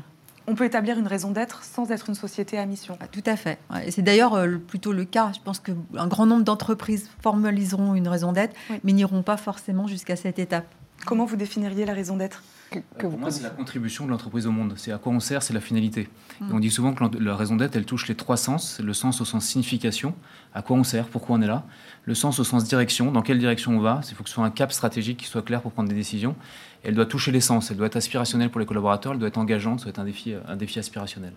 On 0.50 0.56
peut 0.56 0.64
établir 0.64 0.98
une 0.98 1.08
raison 1.08 1.32
d'être 1.32 1.66
sans 1.66 1.92
être 1.92 2.08
une 2.08 2.16
société 2.16 2.58
à 2.58 2.66
mission. 2.66 2.98
Ah, 3.02 3.08
tout 3.08 3.24
à 3.26 3.36
fait. 3.36 3.60
Et 3.86 3.92
c'est 3.92 4.02
d'ailleurs 4.02 4.34
euh, 4.34 4.58
plutôt 4.58 4.94
le 4.94 5.04
cas. 5.04 5.32
Je 5.36 5.42
pense 5.44 5.60
qu'un 5.60 6.08
grand 6.08 6.26
nombre 6.26 6.46
d'entreprises 6.46 7.10
formaliseront 7.22 7.96
une 7.96 8.08
raison 8.08 8.32
d'être, 8.32 8.56
mais 8.86 8.94
n'iront 8.94 9.24
pas 9.24 9.36
forcément 9.36 9.88
jusqu'à 9.88 10.16
cette 10.16 10.40
étape. 10.40 10.74
Comment 11.06 11.26
vous 11.26 11.36
définiriez 11.36 11.86
la 11.86 11.94
raison 11.94 12.18
d'être 12.18 12.44
que, 12.70 13.08
vous 13.08 13.18
Moi, 13.18 13.32
c'est 13.32 13.44
la 13.44 13.50
contribution 13.50 14.06
de 14.06 14.12
l'entreprise 14.12 14.46
au 14.46 14.52
monde. 14.52 14.74
C'est 14.76 14.92
à 14.92 14.98
quoi 14.98 15.14
on 15.14 15.22
sert, 15.22 15.42
c'est 15.42 15.54
la 15.54 15.62
finalité. 15.62 16.10
Mm. 16.42 16.54
on 16.54 16.60
dit 16.60 16.70
souvent 16.70 16.94
que 16.94 17.04
la 17.18 17.36
raison 17.36 17.56
d'être, 17.56 17.76
elle 17.76 17.86
touche 17.86 18.08
les 18.08 18.16
trois 18.16 18.36
sens. 18.36 18.80
Le 18.84 18.94
sens 18.94 19.22
au 19.22 19.26
sens 19.26 19.46
signification, 19.46 20.14
à 20.54 20.62
quoi 20.62 20.76
on 20.76 20.84
sert, 20.84 21.08
pourquoi 21.08 21.38
on 21.38 21.42
est 21.42 21.48
là. 21.48 21.66
Le 22.04 22.14
sens 22.14 22.40
au 22.40 22.44
sens 22.44 22.66
direction, 22.66 23.12
dans 23.12 23.22
quelle 23.22 23.40
direction 23.40 23.78
on 23.78 23.80
va. 23.80 24.02
Il 24.10 24.16
faut 24.16 24.24
que 24.24 24.30
ce 24.30 24.36
soit 24.36 24.46
un 24.46 24.50
cap 24.50 24.74
stratégique 24.74 25.18
qui 25.18 25.28
soit 25.28 25.44
clair 25.44 25.62
pour 25.62 25.72
prendre 25.72 25.88
des 25.88 25.96
décisions. 25.96 26.36
Elle 26.84 26.96
doit 26.96 27.06
toucher 27.06 27.32
l'essence, 27.32 27.72
elle 27.72 27.78
doit 27.78 27.88
être 27.88 27.96
aspirationnelle 27.96 28.50
pour 28.50 28.60
les 28.60 28.66
collaborateurs, 28.66 29.14
elle 29.14 29.20
doit 29.20 29.28
être 29.28 29.38
engageante, 29.38 29.80
ça 29.80 29.86
doit 29.86 29.92
être 29.92 30.00
un 30.00 30.06
défi, 30.06 30.34
un 30.48 30.56
défi 30.56 30.80
aspirationnel. 30.80 31.34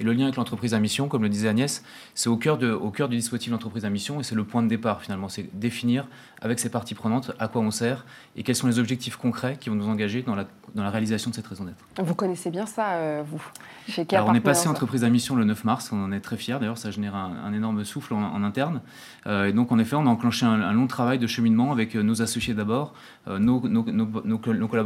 Et 0.00 0.02
le 0.02 0.14
lien 0.14 0.24
avec 0.24 0.36
l'entreprise 0.36 0.72
à 0.72 0.80
mission, 0.80 1.08
comme 1.08 1.22
le 1.22 1.28
disait 1.28 1.48
Agnès, 1.48 1.84
c'est 2.14 2.30
au 2.30 2.38
cœur, 2.38 2.56
de, 2.56 2.72
au 2.72 2.90
cœur 2.90 3.10
du 3.10 3.16
dispositif 3.16 3.52
d'entreprise 3.52 3.84
à 3.84 3.90
mission 3.90 4.18
et 4.18 4.22
c'est 4.22 4.34
le 4.34 4.44
point 4.44 4.62
de 4.62 4.68
départ 4.68 5.02
finalement. 5.02 5.28
C'est 5.28 5.50
définir 5.52 6.06
avec 6.40 6.58
ces 6.58 6.70
parties 6.70 6.94
prenantes 6.94 7.32
à 7.38 7.48
quoi 7.48 7.60
on 7.60 7.70
sert 7.70 8.06
et 8.34 8.42
quels 8.42 8.54
sont 8.54 8.66
les 8.66 8.78
objectifs 8.78 9.16
concrets 9.16 9.58
qui 9.60 9.68
vont 9.68 9.76
nous 9.76 9.88
engager 9.88 10.22
dans 10.22 10.34
la, 10.34 10.46
dans 10.74 10.82
la 10.82 10.88
réalisation 10.88 11.30
de 11.30 11.34
cette 11.34 11.46
raison 11.46 11.64
d'être. 11.64 11.84
Vous 12.02 12.14
connaissez 12.14 12.50
bien 12.50 12.64
ça, 12.64 12.92
euh, 12.92 13.22
vous, 13.26 13.42
chez 13.88 14.06
Alors, 14.12 14.28
On 14.28 14.34
est 14.34 14.40
passé 14.40 14.68
entreprise 14.68 15.04
à 15.04 15.10
mission 15.10 15.36
le 15.36 15.44
9 15.44 15.64
mars, 15.64 15.90
on 15.92 16.02
en 16.02 16.12
est 16.12 16.20
très 16.20 16.38
fiers. 16.38 16.56
D'ailleurs, 16.58 16.78
ça 16.78 16.90
génère 16.90 17.14
un, 17.14 17.52
énorme 17.52 17.84
souffle 17.84 18.14
en, 18.14 18.42
interne. 18.42 18.80
Euh, 19.26 19.48
et 19.48 19.52
donc, 19.52 19.70
en 19.70 19.78
effet, 19.78 19.96
on 19.96 20.06
a 20.06 20.10
enclenché 20.10 20.46
un, 20.46 20.72
long 20.72 20.86
travail 20.86 21.18
de 21.18 21.26
cheminement 21.26 21.72
avec 21.72 21.94
euh, 21.94 22.02
nos 22.02 22.22
associés 22.22 22.54
d'abord, 22.54 22.94
nos, 23.26 23.68
nos, 23.68 23.84
nos 23.84 24.38
collaborateurs, 24.38 24.79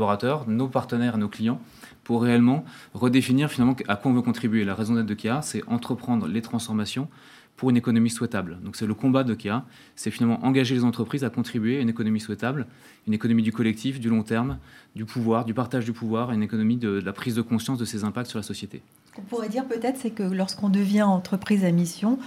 nos 0.46 0.68
partenaires 0.68 1.18
nos 1.18 1.28
clients 1.28 1.61
pour 2.04 2.22
réellement 2.22 2.64
redéfinir 2.92 3.50
finalement 3.50 3.76
à 3.88 3.96
quoi 3.96 4.11
on 4.11 4.14
veut 4.14 4.22
contribuer. 4.22 4.64
La 4.64 4.74
raison 4.74 4.94
d'être 4.94 5.07
de 5.07 5.14
KEA, 5.14 5.40
c'est 5.42 5.62
entreprendre 5.68 6.26
les 6.26 6.42
transformations 6.42 7.09
pour 7.57 7.70
une 7.70 7.76
économie 7.76 8.11
souhaitable. 8.11 8.59
Donc 8.62 8.76
c'est 8.76 8.87
le 8.87 8.94
combat 8.94 9.24
de 9.24 9.35
KEA, 9.35 9.62
c'est 9.94 10.11
finalement 10.11 10.44
engager 10.44 10.74
les 10.74 10.85
entreprises 10.85 11.24
à 11.24 11.30
contribuer 11.30 11.78
à 11.78 11.80
une 11.80 11.88
économie 11.88 12.20
souhaitable, 12.20 12.66
une 13.07 13.14
économie 13.14 13.42
du 13.42 13.52
collectif, 13.52 14.00
du 14.00 14.09
long 14.09 14.22
terme, 14.22 14.59
du 14.96 15.04
pouvoir, 15.04 15.44
du 15.44 15.54
partage 15.54 15.85
du 15.85 15.92
pouvoir, 15.92 16.33
une 16.33 16.42
économie 16.42 16.76
de, 16.76 17.00
la 17.04 17.12
prise 17.12 17.37
de 17.37 17.42
conscience 17.42 17.78
de 17.78 17.85
ses 17.85 18.04
impacts 18.04 18.28
sur 18.28 18.38
la 18.38 18.42
société. 18.42 18.83
Ce 19.07 19.12
qu'on 19.12 19.22
pourrait 19.22 19.48
dire 19.48 19.66
peut-être, 19.66 19.96
c'est 19.98 20.11
que 20.11 20.24
lorsqu'on 20.24 20.68
devient 20.68 21.02
entreprise 21.02 21.64
à 21.64 21.70
mission, 21.70 22.18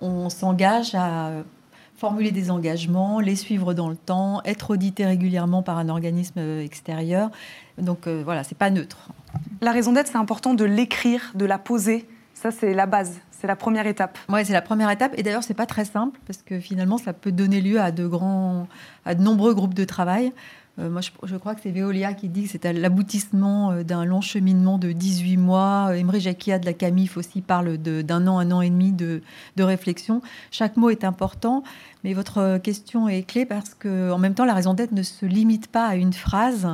on 0.00 0.28
s'engage 0.28 0.94
à 0.96 1.44
formuler 1.96 2.32
des 2.32 2.50
engagements, 2.50 3.20
les 3.20 3.36
suivre 3.36 3.74
dans 3.74 3.88
le 3.88 3.96
temps, 3.96 4.42
être 4.44 4.70
audité 4.70 5.06
régulièrement 5.06 5.62
par 5.62 5.78
un 5.78 5.88
organisme 5.88 6.40
extérieur. 6.60 7.30
Donc 7.78 8.06
euh, 8.06 8.22
voilà, 8.24 8.44
c'est 8.44 8.58
pas 8.58 8.70
neutre. 8.70 9.10
La 9.60 9.72
raison 9.72 9.92
d'être, 9.92 10.08
c'est 10.08 10.16
important 10.16 10.54
de 10.54 10.64
l'écrire, 10.64 11.32
de 11.34 11.44
la 11.44 11.58
poser. 11.58 12.06
Ça, 12.34 12.50
c'est 12.50 12.74
la 12.74 12.86
base, 12.86 13.20
c'est 13.30 13.46
la 13.46 13.56
première 13.56 13.86
étape. 13.86 14.18
Oui, 14.28 14.44
c'est 14.44 14.52
la 14.52 14.62
première 14.62 14.90
étape. 14.90 15.14
Et 15.16 15.22
d'ailleurs, 15.22 15.44
c'est 15.44 15.54
pas 15.54 15.66
très 15.66 15.84
simple 15.84 16.18
parce 16.26 16.42
que 16.42 16.58
finalement, 16.58 16.98
ça 16.98 17.12
peut 17.12 17.32
donner 17.32 17.60
lieu 17.60 17.80
à 17.80 17.92
de 17.92 18.06
grands, 18.06 18.66
à 19.04 19.14
de 19.14 19.22
nombreux 19.22 19.54
groupes 19.54 19.74
de 19.74 19.84
travail. 19.84 20.32
Euh, 20.78 20.88
moi, 20.88 21.02
je, 21.02 21.36
crois 21.36 21.54
que 21.54 21.60
c'est 21.62 21.70
Veolia 21.70 22.14
qui 22.14 22.30
dit 22.30 22.44
que 22.44 22.48
c'est 22.48 22.72
l'aboutissement 22.72 23.72
euh, 23.72 23.82
d'un 23.82 24.06
long 24.06 24.22
cheminement 24.22 24.78
de 24.78 24.92
18 24.92 25.36
mois. 25.36 25.88
Euh, 25.90 25.94
Emery 25.96 26.20
Jacquia 26.20 26.58
de 26.58 26.64
la 26.64 26.72
CAMIF 26.72 27.18
aussi 27.18 27.42
parle 27.42 27.76
d'un 27.76 28.26
an, 28.26 28.38
un 28.38 28.50
an 28.52 28.62
et 28.62 28.70
demi 28.70 28.92
de, 28.92 29.20
réflexion. 29.58 30.22
Chaque 30.50 30.78
mot 30.78 30.88
est 30.88 31.04
important, 31.04 31.62
mais 32.04 32.14
votre 32.14 32.58
question 32.58 33.06
est 33.06 33.22
clé 33.22 33.44
parce 33.44 33.74
qu'en 33.74 34.18
même 34.18 34.34
temps, 34.34 34.46
la 34.46 34.54
raison 34.54 34.72
d'être 34.72 34.92
ne 34.92 35.02
se 35.02 35.26
limite 35.26 35.68
pas 35.68 35.86
à 35.86 35.94
une 35.94 36.14
phrase 36.14 36.66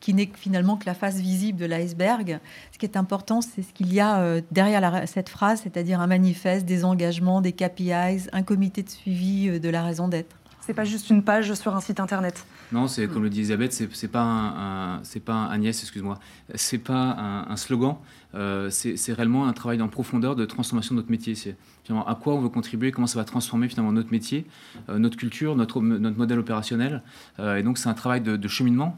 qui 0.00 0.14
n'est 0.14 0.30
finalement 0.34 0.76
que 0.76 0.84
la 0.86 0.94
face 0.94 1.16
visible 1.16 1.58
de 1.58 1.64
l'iceberg. 1.64 2.40
Ce 2.72 2.78
qui 2.78 2.84
est 2.86 2.96
important, 2.96 3.40
c'est 3.40 3.62
ce 3.62 3.72
qu'il 3.72 3.94
y 3.94 4.00
a 4.00 4.40
derrière 4.50 5.04
cette 5.06 5.28
phrase, 5.28 5.60
c'est-à-dire 5.62 6.00
un 6.00 6.06
manifeste, 6.06 6.66
des 6.66 6.84
engagements, 6.84 7.40
des 7.40 7.52
KPIs, 7.52 8.28
un 8.32 8.42
comité 8.42 8.82
de 8.82 8.90
suivi 8.90 9.58
de 9.58 9.68
la 9.70 9.82
raison 9.82 10.08
d'être. 10.08 10.36
C'est 10.66 10.72
pas 10.72 10.84
juste 10.84 11.10
une 11.10 11.22
page 11.22 11.52
sur 11.52 11.76
un 11.76 11.80
site 11.82 12.00
internet. 12.00 12.46
Non, 12.72 12.88
c'est 12.88 13.06
comme 13.06 13.22
le 13.22 13.28
dit 13.28 13.40
Elisabeth, 13.40 13.86
c'est 13.92 14.08
pas 14.08 14.22
un, 14.22 15.04
c'est 15.04 15.20
pas 15.20 15.44
Agnès, 15.44 15.78
excuse-moi, 15.78 16.18
c'est 16.54 16.78
pas 16.78 17.44
un, 17.50 17.56
slogan. 17.56 17.96
Euh, 18.34 18.70
c'est 18.70 19.12
réellement 19.12 19.46
un 19.46 19.52
travail 19.52 19.82
en 19.82 19.88
profondeur 19.88 20.34
de 20.36 20.46
transformation 20.46 20.94
de 20.94 21.00
notre 21.00 21.10
métier. 21.10 21.34
C'est 21.34 21.54
à 21.90 22.14
quoi 22.14 22.34
on 22.34 22.40
veut 22.40 22.48
contribuer, 22.48 22.92
comment 22.92 23.06
ça 23.06 23.18
va 23.18 23.26
transformer 23.26 23.68
finalement 23.68 23.92
notre 23.92 24.10
métier, 24.10 24.46
euh, 24.88 24.98
notre 24.98 25.18
culture, 25.18 25.54
notre, 25.54 25.82
notre 25.82 26.16
modèle 26.16 26.38
opérationnel. 26.38 27.02
Euh, 27.40 27.56
et 27.56 27.62
donc 27.62 27.76
c'est 27.76 27.90
un 27.90 27.94
travail 27.94 28.22
de, 28.22 28.48
cheminement. 28.48 28.96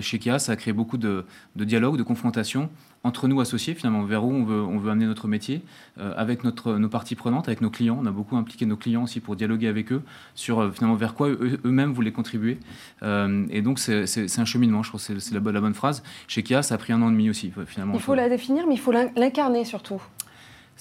chez 0.00 0.18
Kia, 0.18 0.40
ça 0.40 0.50
a 0.50 0.56
créé 0.56 0.74
beaucoup 0.74 0.98
de, 0.98 1.24
de 1.54 1.64
dialogues, 1.64 1.96
de 1.96 2.02
confrontations 2.02 2.70
entre 3.04 3.26
nous 3.26 3.40
associés, 3.40 3.74
finalement, 3.74 4.04
vers 4.04 4.24
où 4.24 4.32
on 4.32 4.44
veut, 4.44 4.62
on 4.62 4.78
veut 4.78 4.90
amener 4.90 5.06
notre 5.06 5.26
métier, 5.26 5.62
euh, 5.98 6.14
avec 6.16 6.44
notre, 6.44 6.74
nos 6.74 6.88
parties 6.88 7.16
prenantes, 7.16 7.48
avec 7.48 7.60
nos 7.60 7.70
clients. 7.70 7.98
On 8.00 8.06
a 8.06 8.12
beaucoup 8.12 8.36
impliqué 8.36 8.64
nos 8.64 8.76
clients 8.76 9.04
aussi 9.04 9.20
pour 9.20 9.34
dialoguer 9.34 9.66
avec 9.66 9.92
eux 9.92 10.02
sur 10.34 10.60
euh, 10.60 10.70
finalement 10.70 10.94
vers 10.94 11.14
quoi 11.14 11.28
eux-mêmes 11.28 11.92
voulaient 11.92 12.12
contribuer. 12.12 12.58
Euh, 13.02 13.44
et 13.50 13.60
donc, 13.62 13.78
c'est 13.78 14.38
un 14.38 14.44
cheminement, 14.44 14.82
je 14.82 14.88
crois 14.88 15.00
que 15.00 15.18
c'est 15.20 15.34
la, 15.34 15.40
la, 15.40 15.60
bonne 15.60 15.74
phrase. 15.74 16.02
Chez 16.28 16.42
Kia, 16.42 16.62
ça 16.62 16.76
a 16.76 16.78
pris 16.78 16.92
un 16.92 17.02
an 17.02 17.08
et 17.08 17.12
demi 17.12 17.28
aussi, 17.28 17.52
finalement. 17.66 17.94
Il 17.94 18.00
faut 18.00 18.14
la 18.14 18.28
définir, 18.28 18.66
mais 18.66 18.74
il 18.74 18.80
faut 18.80 18.92
l'incarner 18.92 19.64
surtout. 19.64 20.00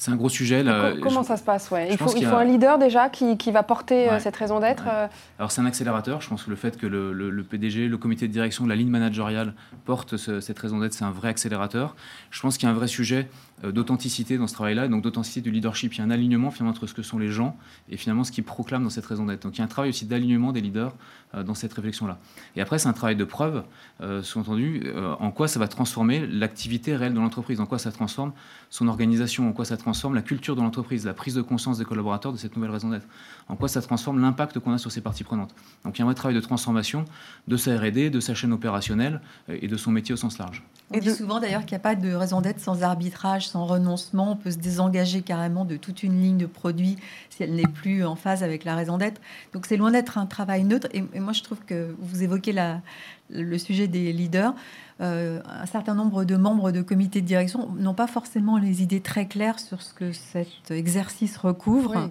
C'est 0.02 0.10
un 0.10 0.16
gros 0.16 0.30
sujet. 0.30 0.64
Là. 0.64 0.94
Comment 1.00 1.22
ça 1.22 1.38
se 1.38 1.44
passe 1.44 1.70
ouais? 1.70 1.90
Il, 1.92 1.96
faut, 1.96 2.12
il 2.16 2.26
faut 2.26 2.36
un 2.36 2.44
leader 2.44 2.80
déjà 2.80 3.08
qui, 3.08 3.38
qui 3.38 3.52
va 3.52 3.62
porter 3.62 4.10
euh, 4.10 4.20
cette 4.20 4.36
raison 4.36 4.60
d'être. 4.60 4.86
Euh? 4.92 5.06
Alors 5.38 5.52
c'est 5.52 5.62
un 5.62 5.68
accélérateur. 5.68 6.22
Je 6.22 6.28
pense 6.28 6.42
que 6.42 6.50
le 6.50 6.56
fait 6.56 6.76
que 6.76 6.88
le, 6.88 7.14
le, 7.14 7.44
PDG, 7.44 7.88
le 7.88 7.98
comité 8.00 8.28
de 8.28 8.34
direction, 8.34 8.66
la 8.66 8.76
ligne 8.76 8.90
managériale 8.90 9.54
porte 9.86 10.18
cette 10.18 10.58
raison 10.58 10.80
d'être, 10.80 10.96
c'est 10.96 11.04
un 11.04 11.12
vrai 11.12 11.30
accélérateur. 11.30 11.96
Je 12.32 12.42
pense 12.42 12.58
qu'il 12.58 12.68
y 12.68 12.72
a 12.72 12.74
un 12.74 12.76
vrai 12.76 12.88
sujet 12.88 13.30
d'authenticité 13.63 14.38
dans 14.38 14.47
ce 14.47 14.54
travail-là, 14.54 14.88
donc 14.88 15.04
d'authenticité 15.04 15.41
du 15.41 15.52
leadership. 15.52 15.93
Il 15.93 16.00
y 16.00 16.02
a 16.02 16.04
un 16.04 16.12
alignement 16.12 16.52
finalement 16.52 16.71
entre 16.71 16.88
ce 16.88 16.93
que 16.93 17.04
sont 17.04 17.19
les 17.19 17.30
gens 17.30 17.56
et 17.89 17.97
finalement 17.97 18.24
ce 18.24 18.32
qu'ils 18.32 18.43
proclament 18.43 18.84
dans 18.84 18.89
cette 18.89 19.06
raison 19.06 19.26
d'être. 19.26 19.43
Donc 19.43 19.56
il 19.56 19.60
y 19.60 19.62
a 19.62 19.65
un 19.65 19.67
travail 19.67 19.89
aussi 19.89 20.06
d'alignement 20.06 20.52
des 20.52 20.62
leaders 20.62 20.95
euh, 21.36 21.43
dans 21.43 21.54
cette 21.54 21.74
réflexion-là. 21.74 22.17
Et 22.56 22.62
après, 22.62 22.80
c'est 22.80 22.88
un 22.88 22.93
travail 22.93 23.15
de 23.15 23.24
preuve, 23.24 23.63
euh, 24.02 24.24
sous-entendu, 24.24 24.84
en 25.19 25.32
quoi 25.32 25.47
ça 25.47 25.60
va 25.60 25.67
transformer 25.67 26.26
l'activité 26.28 26.95
réelle 26.95 27.13
de 27.13 27.19
l'entreprise, 27.19 27.60
en 27.60 27.65
quoi 27.65 27.80
ça 27.80 27.91
transforme 27.91 28.32
son 28.69 28.88
organisation, 28.88 29.50
en 29.50 29.54
quoi 29.54 29.65
ça 29.65 29.78
transforme 29.78 30.15
la 30.15 30.21
culture 30.21 30.56
de 30.56 30.62
l'entreprise, 30.62 31.06
la 31.06 31.13
prise 31.13 31.36
de 31.36 31.41
conscience 31.41 31.78
des 31.78 31.86
collaborateurs 31.86 32.32
de 32.32 32.38
cette 32.38 32.56
nouvelle 32.56 32.71
raison 32.71 32.89
d'être, 32.89 33.08
en 33.47 33.56
quoi 33.56 33.67
ça 33.67 33.82
transforme 33.82 34.21
l'impact 34.21 34.60
qu'on 34.60 34.74
a 34.74 34.78
sur 34.78 34.91
ses 34.91 35.02
parties 35.02 35.24
prenantes. 35.24 35.54
Donc 35.84 35.97
il 35.97 36.00
y 36.00 36.02
a 36.02 36.06
un 36.06 36.08
vrai 36.08 36.15
travail 36.15 36.36
de 36.36 36.41
transformation 36.41 37.06
de 37.47 37.58
sa 37.58 37.78
R&D, 37.78 38.10
de 38.10 38.19
sa 38.19 38.34
chaîne 38.34 38.54
opérationnelle 38.54 39.21
et 39.50 39.67
de 39.67 39.78
son 39.78 39.91
métier 39.91 40.13
au 40.13 40.17
sens 40.17 40.38
large. 40.38 40.63
On 40.93 41.00
dit 41.00 41.13
souvent 41.13 41.39
d'ailleurs 41.39 41.62
qu'il 41.62 41.71
n'y 41.71 41.82
a 41.82 41.84
pas 41.84 41.95
de 41.95 42.13
raison 42.13 42.41
d'être 42.41 42.60
sans 42.60 42.84
arbitrage, 42.84 43.47
sans 43.52 43.66
renoncement. 43.66 44.32
On 44.32 44.36
peut 44.36 44.52
se 44.52 44.58
désengager 44.58 45.22
carrément 45.22 45.66
de 45.66 45.78
toute 45.78 46.04
une 46.04 46.22
ligne 46.22 46.38
de 46.38 46.46
produits 46.46 46.98
si 47.30 47.44
elle 47.44 47.54
n'est 47.54 47.68
plus 47.68 48.06
en 48.06 48.16
phase 48.16 48.44
avec 48.44 48.64
la 48.64 48.76
raison 48.76 48.98
d'être. 48.98 49.22
Donc 49.54 49.66
c'est 49.66 49.78
loin 49.78 49.92
d'être 49.92 50.18
un 50.18 50.26
travail 50.26 50.64
neutre. 50.64 50.88
Et, 50.94 51.02
moi 51.20 51.34
je 51.34 51.44
trouve 51.44 51.60
que 51.66 51.96
vous 52.00 52.24
évoquez 52.24 52.54
la, 52.54 52.82
le 53.30 53.58
sujet 53.58 53.88
des 53.88 54.14
leaders. 54.14 54.54
Euh, 55.02 55.42
un 55.48 55.66
certain 55.66 55.96
nombre 55.96 56.26
de 56.26 56.36
membres 56.36 56.72
de 56.72 56.82
comités 56.82 57.22
de 57.22 57.26
direction 57.26 57.70
n'ont 57.78 57.96
pas 57.96 58.06
forcément 58.06 58.58
les 58.58 58.84
idées 58.84 59.02
très 59.02 59.26
claires 59.26 59.60
sur 59.60 59.82
ce 59.82 59.94
que 59.94 60.12
cet 60.12 60.70
exercice 60.70 61.38
recouvre. 61.38 62.10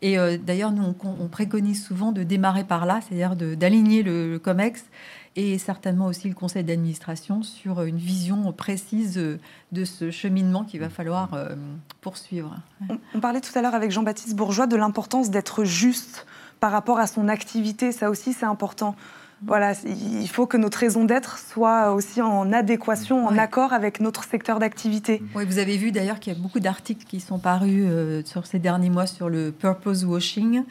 Et 0.00 0.18
euh, 0.18 0.38
d'ailleurs, 0.38 0.72
nous, 0.72 0.94
on, 1.04 1.28
préconise 1.28 1.84
souvent 1.84 2.10
de 2.10 2.22
démarrer 2.22 2.64
par 2.64 2.86
là, 2.86 3.00
c'est-à-dire 3.06 3.36
d'aligner 3.36 4.02
le, 4.02 4.30
le, 4.30 4.38
COMEX 4.38 4.84
et 5.36 5.58
certainement 5.58 6.06
aussi 6.06 6.28
le 6.28 6.34
conseil 6.34 6.64
d'administration 6.64 7.42
sur 7.42 7.82
une 7.82 7.96
vision 7.96 8.50
précise 8.52 9.38
de 9.72 9.84
ce 9.84 10.10
cheminement 10.10 10.64
qu'il 10.64 10.80
va 10.80 10.88
falloir 10.88 11.34
euh, 11.34 11.54
poursuivre. 12.00 12.56
On, 13.14 13.20
parlait 13.20 13.40
tout 13.40 13.56
à 13.58 13.62
l'heure 13.62 13.74
avec 13.74 13.90
Jean-Baptiste 13.90 14.36
Bourgeois 14.36 14.66
de 14.66 14.76
l'importance 14.76 15.30
d'être 15.30 15.64
juste 15.64 16.26
par 16.60 16.72
rapport 16.72 16.98
à 16.98 17.06
son 17.06 17.28
activité. 17.28 17.92
Ça 17.92 18.10
aussi, 18.10 18.32
c'est 18.32 18.46
important. 18.46 18.94
Voilà, 19.44 19.72
il 19.84 20.28
faut 20.28 20.46
que 20.46 20.56
notre 20.56 20.78
raison 20.78 21.04
d'être 21.04 21.38
soit 21.38 21.92
aussi 21.92 22.22
en 22.22 22.52
adéquation, 22.52 23.26
en 23.26 23.36
accord 23.38 23.72
avec 23.72 24.00
notre 24.00 24.24
secteur 24.24 24.60
d'activité. 24.60 25.20
Oui, 25.34 25.44
vous 25.44 25.58
avez 25.58 25.76
vu 25.76 25.90
d'ailleurs 25.90 26.20
qu'il 26.20 26.32
y 26.32 26.36
a 26.36 26.38
beaucoup 26.38 26.60
d'articles 26.60 27.04
qui 27.04 27.18
sont 27.20 27.38
parus 27.38 27.84
euh, 27.88 28.22
sur 28.24 28.46
ces 28.46 28.60
derniers 28.60 28.90
mois 28.90 29.06
sur 29.06 29.28
le 29.28 29.50
purpose 29.50 30.04
washing. 30.04 30.62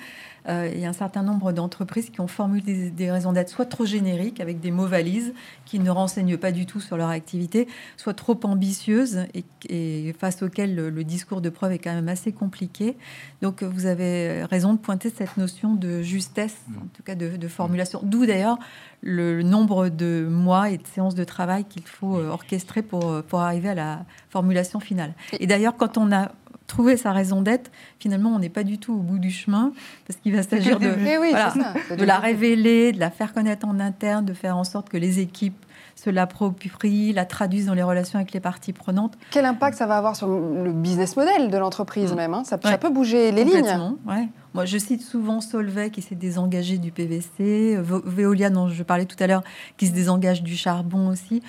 Euh, 0.48 0.70
il 0.74 0.80
y 0.80 0.86
a 0.86 0.90
un 0.90 0.94
certain 0.94 1.24
nombre 1.24 1.52
d'entreprises 1.52 2.10
qui 2.10 2.20
ont 2.20 2.28
formulé 2.28 2.90
des, 2.90 3.12
raisons 3.12 3.32
d'être 3.32 3.50
soit 3.50 3.66
trop 3.66 3.86
génériques, 3.86 4.40
avec 4.40 4.60
des 4.60 4.72
mots 4.72 4.88
valises, 4.88 5.34
qui 5.66 5.80
ne 5.80 5.90
renseignent 5.90 6.38
pas 6.38 6.52
du 6.52 6.66
tout 6.66 6.80
sur 6.80 6.98
leur 6.98 7.10
activité, 7.10 7.68
soit 7.98 8.14
trop 8.14 8.40
ambitieuses 8.44 9.26
et, 9.70 10.14
face 10.20 10.42
auxquelles 10.42 10.76
le, 10.76 11.04
discours 11.04 11.42
de 11.42 11.50
preuve 11.50 11.74
est 11.74 11.80
quand 11.80 11.94
même 11.94 12.10
assez 12.10 12.32
compliqué. 12.32 12.98
Donc 13.42 13.64
vous 13.64 13.86
avez 13.86 14.44
raison 14.46 14.74
de 14.74 14.80
pointer 14.80 15.10
cette 15.10 15.38
notion 15.38 15.76
de 15.76 16.02
justesse, 16.02 16.58
mmh. 16.68 16.78
en 16.78 16.88
tout 16.94 17.04
cas 17.04 17.16
de, 17.16 17.48
formulation. 17.48 18.02
D'où 18.04 18.26
d'ailleurs 18.26 18.58
le 19.02 19.42
nombre 19.42 19.90
de 19.90 20.28
mois 20.30 20.70
et 20.70 20.78
de 20.78 20.86
séances 20.86 21.16
de 21.16 21.24
travail 21.24 21.66
qu'il 21.66 21.84
faut 21.84 22.18
euh, 22.18 22.30
orchestrer 22.30 22.82
pour, 22.82 23.24
pour 23.24 23.42
arriver 23.42 23.70
à 23.70 23.76
la 23.76 24.06
formulation 24.30 24.80
finale. 24.80 25.14
Et 25.40 25.48
d'ailleurs, 25.48 25.76
quand 25.76 25.98
on 25.98 26.12
a 26.12 26.32
trouver 26.72 26.96
sa 26.96 27.12
raison 27.12 27.42
d'être, 27.42 27.70
finalement, 28.00 28.30
on 28.30 28.40
n'est 28.40 28.50
pas 28.50 28.64
du 28.64 28.78
tout 28.78 28.94
au 28.94 29.02
bout 29.02 29.20
du 29.20 29.30
chemin, 29.30 29.74
parce 30.08 30.18
qu'il 30.20 30.34
va 30.34 30.42
s'agir 30.42 30.80
de, 30.80 30.88
eh 30.88 31.96
de 31.96 32.06
la 32.06 32.18
révéler, 32.18 32.94
de 32.94 33.00
la 33.00 33.12
faire 33.12 33.34
connaître 33.34 33.68
en 33.68 33.80
interne, 33.80 34.24
de 34.24 34.34
faire 34.34 34.56
en 34.56 34.64
sorte 34.64 34.88
que 34.88 34.98
les 34.98 35.20
équipes 35.20 35.66
se 35.96 36.10
l'approprient, 36.10 37.12
la 37.12 37.26
traduisent 37.26 37.66
dans 37.66 37.74
les 37.74 37.84
relations 37.84 38.18
avec 38.18 38.32
les 38.32 38.40
parties 38.40 38.72
prenantes. 38.72 39.18
Quel 39.32 39.46
impact 39.46 39.78
ça 39.78 39.86
va 39.86 39.98
avoir 39.98 40.16
sur 40.16 40.28
le 40.28 40.72
business 40.72 41.18
model 41.18 41.52
de 41.52 41.58
l'entreprise 41.58 42.14
mm. 42.14 42.16
même 42.16 42.34
hein 42.34 42.44
ça, 42.46 42.58
peut 42.58 42.90
bouger 42.90 43.32
les 43.32 43.44
lignes. 43.44 43.96
Ouais. 44.08 44.30
Moi, 44.54 44.64
je 44.64 44.78
cite 44.78 45.02
souvent 45.02 45.42
Solvay 45.42 45.90
qui 45.90 46.02
s'est 46.02 46.16
désengagé 46.16 46.78
du 46.78 46.92
PVC, 46.92 47.78
Veolia 47.82 48.50
dont 48.50 48.70
je 48.70 48.84
parlais 48.84 49.06
tout 49.06 49.22
à 49.22 49.28
l'heure 49.28 49.44
qui 49.76 49.88
se 49.88 49.92
désengage 49.92 50.42
du 50.42 50.56
charbon 50.56 51.10
aussi. 51.10 51.36
Mm. 51.36 51.48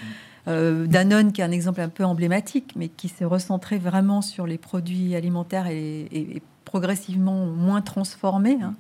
Euh, 0.49 0.87
Danone, 0.87 1.33
qui 1.33 1.41
est 1.41 1.45
un 1.45 1.53
exemple 1.53 1.81
un 1.81 1.89
peu 1.89 2.05
emblématique, 2.05 2.73
mais 2.77 2.89
qui 2.89 3.09
s'est 3.09 3.25
recentré 3.25 3.79
vraiment 3.79 4.23
sur 4.23 4.47
les 4.47 4.59
produits 4.59 5.15
alimentaires 5.15 5.67
et, 5.69 6.43
progressivement 6.65 7.45
moins 7.47 7.83
transformés. 7.83 8.59
Hein 8.63 8.75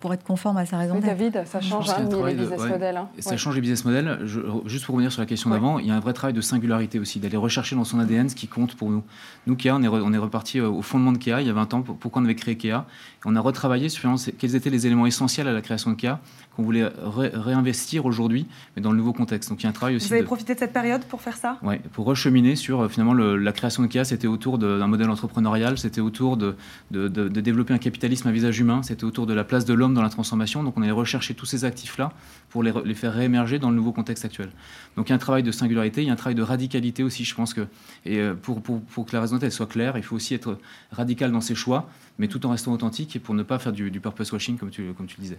pour 0.00 0.14
être 0.14 0.22
conforme 0.22 0.56
à 0.56 0.66
sa 0.66 0.78
raison 0.78 0.94
d'être. 0.94 1.06
David, 1.06 1.42
ça 1.46 1.60
change 1.60 1.90
hein, 1.90 2.08
les 2.26 2.34
business 2.34 2.60
models. 2.60 2.96
Hein. 2.96 3.08
Ça 3.18 3.36
change 3.36 3.54
les 3.54 3.60
business 3.60 3.84
models. 3.84 4.18
juste 4.66 4.84
pour 4.84 4.94
revenir 4.94 5.10
sur 5.10 5.20
la 5.20 5.26
question 5.26 5.50
d'avant, 5.50 5.78
il 5.78 5.86
y 5.86 5.90
a 5.90 5.94
un 5.94 6.00
vrai 6.00 6.12
travail 6.12 6.34
de 6.34 6.40
singularité 6.40 6.98
aussi, 6.98 7.18
d'aller 7.18 7.36
rechercher 7.36 7.74
dans 7.76 7.84
son 7.84 7.98
ADN 7.98 8.28
ce 8.28 8.34
qui 8.34 8.46
compte 8.46 8.76
pour 8.76 8.90
nous. 8.90 9.02
Nous, 9.46 9.56
Kia, 9.56 9.74
on 9.76 9.82
est, 9.82 9.88
on 9.88 10.12
est 10.12 10.18
reparti 10.18 10.60
au 10.60 10.82
fondement 10.82 11.12
de 11.12 11.18
Kia 11.18 11.40
il 11.40 11.46
y 11.46 11.50
a 11.50 11.54
20 11.54 11.74
ans. 11.74 11.82
Pourquoi 11.82 12.22
on 12.22 12.24
avait 12.24 12.36
créé 12.36 12.56
Kia 12.56 12.86
On 13.24 13.34
a 13.34 13.40
retravaillé 13.40 13.88
sur 13.88 14.14
quels 14.38 14.54
étaient 14.54 14.70
les 14.70 14.86
éléments 14.86 15.06
essentiels 15.06 15.48
à 15.48 15.52
la 15.52 15.60
création 15.62 15.90
de 15.90 15.96
Kia 15.96 16.20
qu'on 16.58 16.64
voulait 16.64 16.90
réinvestir 17.06 18.04
aujourd'hui, 18.04 18.48
mais 18.74 18.82
dans 18.82 18.90
le 18.90 18.98
nouveau 18.98 19.12
contexte. 19.12 19.48
Donc 19.48 19.60
il 19.60 19.62
y 19.62 19.66
a 19.66 19.70
un 19.70 19.72
travail 19.72 19.94
aussi. 19.94 20.08
Vous 20.08 20.14
avez 20.14 20.24
profité 20.24 20.54
de 20.54 20.58
cette 20.58 20.72
période 20.72 21.04
pour 21.04 21.22
faire 21.22 21.36
ça? 21.36 21.56
Oui, 21.62 21.76
pour 21.92 22.04
recheminer 22.04 22.56
sur 22.56 22.80
euh, 22.80 22.88
finalement 22.88 23.14
la 23.14 23.52
création 23.52 23.84
de 23.84 23.86
Kia, 23.86 24.04
c'était 24.04 24.26
autour 24.26 24.58
d'un 24.58 24.88
modèle 24.88 25.08
entrepreneurial, 25.08 25.78
c'était 25.78 26.00
autour 26.00 26.36
de, 26.36 26.56
de, 26.90 27.06
de, 27.06 27.40
développer 27.40 27.74
un 27.74 27.78
capitalisme 27.78 28.26
à 28.26 28.32
visage 28.32 28.58
humain, 28.58 28.82
c'était 28.82 29.04
autour 29.04 29.26
de 29.26 29.34
la 29.34 29.44
place 29.44 29.66
de 29.66 29.72
l'homme 29.72 29.87
dans 29.94 30.02
la 30.02 30.10
transformation. 30.10 30.62
Donc 30.62 30.76
on 30.76 30.82
allait 30.82 30.90
rechercher 30.90 31.34
tous 31.34 31.46
ces 31.46 31.64
actifs-là 31.64 32.12
pour 32.50 32.62
les, 32.62 32.72
les, 32.84 32.94
faire 32.94 33.12
réémerger 33.12 33.58
dans 33.58 33.70
le 33.70 33.76
nouveau 33.76 33.92
contexte 33.92 34.24
actuel. 34.24 34.50
Donc 34.96 35.08
il 35.08 35.10
y 35.10 35.12
a 35.12 35.16
un 35.16 35.18
travail 35.18 35.42
de 35.42 35.52
singularité, 35.52 36.02
il 36.02 36.06
y 36.06 36.10
a 36.10 36.12
un 36.12 36.16
travail 36.16 36.34
de 36.34 36.42
radicalité 36.42 37.02
aussi, 37.02 37.24
je 37.24 37.34
pense 37.34 37.54
que. 37.54 37.66
Et 38.04 38.18
euh, 38.18 38.34
pour, 38.34 38.62
pour, 38.62 38.80
pour 38.80 39.06
que 39.06 39.14
la 39.14 39.20
raison 39.20 39.36
d'être 39.36 39.52
soit 39.52 39.66
claire, 39.66 39.96
il 39.96 40.02
faut 40.02 40.16
aussi 40.16 40.34
être 40.34 40.58
radical 40.92 41.32
dans 41.32 41.40
ses 41.40 41.54
choix, 41.54 41.88
mais 42.18 42.28
tout 42.28 42.44
en 42.46 42.50
restant 42.50 42.72
authentique 42.72 43.16
et 43.16 43.18
pour 43.18 43.34
ne 43.34 43.42
pas 43.42 43.58
faire 43.58 43.72
du, 43.72 43.90
du 43.90 44.00
purpose 44.00 44.32
washing 44.32 44.58
comme 44.58 44.70
tu, 44.70 44.92
comme 44.94 45.06
tu 45.06 45.16
le 45.18 45.22
disais. 45.22 45.38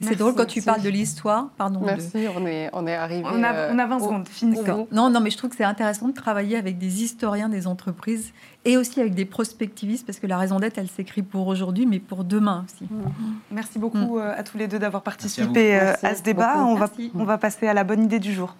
C'est 0.00 0.16
drôle 0.16 0.34
quand 0.34 0.46
tu 0.46 0.62
parles 0.62 0.82
de 0.82 0.88
l'histoire. 0.88 1.48
Pardon. 1.58 1.80
Merci, 1.84 2.26
on, 2.34 2.46
est, 2.46 2.70
on 2.72 2.86
est 2.86 2.94
arrivé. 2.94 3.24
On 3.26 3.42
a, 3.42 3.72
on 3.72 3.78
a 3.78 3.86
20 3.86 3.96
euh, 3.96 4.00
secondes, 4.00 4.86
Non, 4.92 5.10
non, 5.10 5.20
mais 5.20 5.30
je 5.30 5.36
trouve 5.36 5.50
que 5.50 5.56
c'est 5.56 5.64
intéressant 5.64 6.08
de 6.08 6.14
travailler 6.14 6.56
avec 6.56 6.78
des 6.78 7.02
historiens 7.02 7.48
des 7.48 7.66
entreprises 7.66 8.32
et 8.64 8.76
aussi 8.76 9.00
avec 9.00 9.14
des 9.14 9.24
prospectivistes 9.24 10.06
parce 10.06 10.18
que 10.18 10.26
la 10.26 10.38
raison 10.38 10.58
d'être, 10.58 10.78
elle 10.78 10.88
s'écrit 10.88 11.22
pour 11.22 11.46
aujourd'hui, 11.48 11.86
mais 11.86 11.98
pour 11.98 12.24
demain 12.24 12.64
aussi. 12.66 12.84
Mm. 12.90 13.10
Merci 13.50 13.78
beaucoup 13.78 14.16
mm. 14.16 14.20
euh, 14.20 14.38
à 14.38 14.42
tous 14.42 14.56
les 14.56 14.68
deux 14.68 14.78
d'avoir 14.78 15.02
participé 15.02 15.78
à, 15.78 15.96
euh, 16.02 16.14
ce 16.14 16.22
débat. 16.22 16.64
On 16.64 16.76
va, 16.76 16.88
on 17.14 17.24
va 17.24 17.38
passer 17.38 17.66
à 17.66 17.74
la 17.74 17.84
bonne 17.84 18.02
idée 18.04 18.20
du 18.20 18.32
jour. 18.32 18.54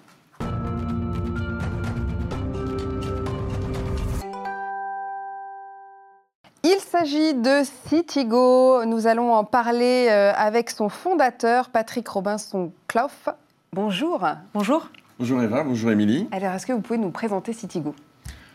S'agit 6.91 7.35
de 7.35 7.63
Citigo. 7.87 8.85
Nous 8.85 9.07
allons 9.07 9.33
en 9.33 9.45
parler 9.45 10.09
euh, 10.11 10.33
avec 10.35 10.71
son 10.71 10.89
fondateur, 10.89 11.71
Patrick 11.71 12.09
Robinson-Clough. 12.09 13.33
Bonjour. 13.73 14.27
Bonjour. 14.55 14.91
Bonjour 15.21 15.41
Eva, 15.41 15.63
bonjour 15.63 15.93
Émilie. 15.93 16.27
Alors, 16.33 16.53
est-ce 16.53 16.67
que 16.67 16.73
vous 16.73 16.81
pouvez 16.81 16.99
nous 16.99 17.13
présenter 17.13 17.53
Citigo? 17.53 17.95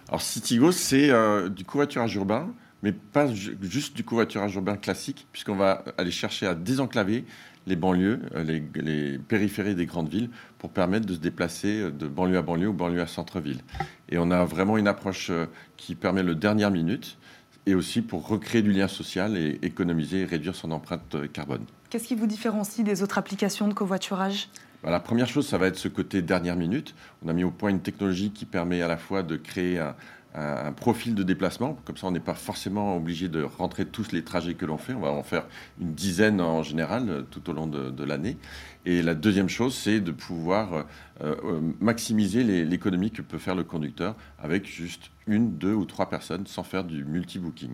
Alors, 0.10 0.22
Citigo, 0.22 0.74
c'est 0.74 1.12
euh, 1.12 1.48
du 1.48 1.64
covoiturage 1.64 2.14
urbain, 2.16 2.50
mais 2.84 2.92
pas 2.92 3.28
juste 3.62 3.96
du 3.96 4.04
covoiturage 4.04 4.54
urbain 4.56 4.76
classique, 4.76 5.28
puisqu'on 5.32 5.56
va 5.56 5.86
aller 5.98 6.12
chercher 6.12 6.46
à 6.46 6.56
désenclaver 6.56 7.24
les 7.68 7.78
banlieues, 7.78 8.20
euh, 8.36 8.44
les, 8.44 8.62
les, 8.76 9.18
périphéries 9.18 9.76
des 9.76 9.86
grandes 9.86 10.10
villes, 10.10 10.30
pour 10.60 10.72
permettre 10.72 11.06
de 11.06 11.14
se 11.14 11.20
déplacer 11.20 11.90
de 11.90 12.06
banlieue 12.06 12.38
à 12.38 12.42
banlieue 12.42 12.68
ou 12.68 12.74
banlieue 12.74 13.02
à 13.02 13.08
centre-ville. 13.08 13.62
Et 14.10 14.18
on 14.18 14.30
a 14.30 14.44
vraiment 14.44 14.78
une 14.78 14.90
approche 14.90 15.32
qui 15.78 15.96
permet 15.96 16.22
le 16.22 16.36
dernière 16.36 16.70
minute 16.70 17.18
et 17.66 17.76
aussi 17.76 18.02
pour 18.02 18.28
recréer 18.28 18.62
du 18.62 18.72
lien 18.72 18.88
social 18.88 19.38
et 19.38 19.60
économiser 19.62 20.22
et 20.22 20.26
réduire 20.26 20.56
son 20.56 20.72
empreinte 20.72 21.32
carbone. 21.32 21.66
Qu'est-ce 21.90 22.08
qui 22.08 22.16
vous 22.16 22.28
différencie 22.28 22.86
des 22.86 23.04
autres 23.04 23.18
applications 23.18 23.68
de 23.68 23.74
covoiturage? 23.74 24.50
Bah, 24.84 24.92
La 24.92 25.00
première 25.00 25.28
chose, 25.28 25.48
ça 25.48 25.58
va 25.58 25.68
être 25.68 25.78
ce 25.78 25.88
côté 25.88 26.22
dernière 26.22 26.56
minute. 26.56 26.94
On 27.24 27.30
a 27.30 27.34
mis 27.34 27.44
au 27.44 27.52
point 27.52 27.70
une 27.70 27.82
technologie 27.82 28.32
qui 28.32 28.46
permet 28.46 28.82
à 28.82 28.88
la 28.88 28.98
fois 28.98 29.24
de 29.24 29.36
créer 29.36 29.80
un, 29.80 29.96
un, 30.36 30.72
profil 30.74 31.16
de 31.16 31.24
déplacement. 31.24 31.78
Comme 31.86 31.98
ça, 31.98 32.08
on 32.08 32.12
n'est 32.12 32.20
pas 32.20 32.34
forcément 32.34 32.98
obligé 32.98 33.30
de 33.30 33.44
rentrer 33.44 33.86
tous 33.86 34.12
les 34.12 34.24
trajets 34.24 34.54
que 34.54 34.66
l'on 34.66 34.78
fait. 34.78 34.94
On 34.94 35.00
va 35.00 35.12
en 35.12 35.24
faire 35.24 35.46
une 35.80 35.94
dizaine 35.94 36.42
en 36.42 36.64
général 36.64 37.10
euh, 37.10 37.22
tout 37.22 37.50
au 37.50 37.54
long 37.54 37.68
de, 37.68 38.04
l'année. 38.04 38.38
Et 38.86 39.02
la 39.02 39.16
deuxième 39.16 39.50
chose, 39.50 39.76
c'est 39.76 40.00
de 40.00 40.12
pouvoir 40.12 40.74
euh, 40.74 40.84
euh, 41.22 41.62
maximiser 41.80 42.44
l'économie 42.44 43.12
que 43.12 43.22
peut 43.22 43.40
faire 43.40 43.56
le 43.56 43.64
conducteur 43.64 44.16
avec 44.38 44.68
juste 44.68 45.10
une, 45.26 45.58
deux 45.58 45.74
ou 45.74 45.86
trois 45.86 46.10
personnes 46.10 46.46
sans 46.46 46.64
faire 46.64 46.84
du 46.84 47.04
multi-booking. 47.04 47.72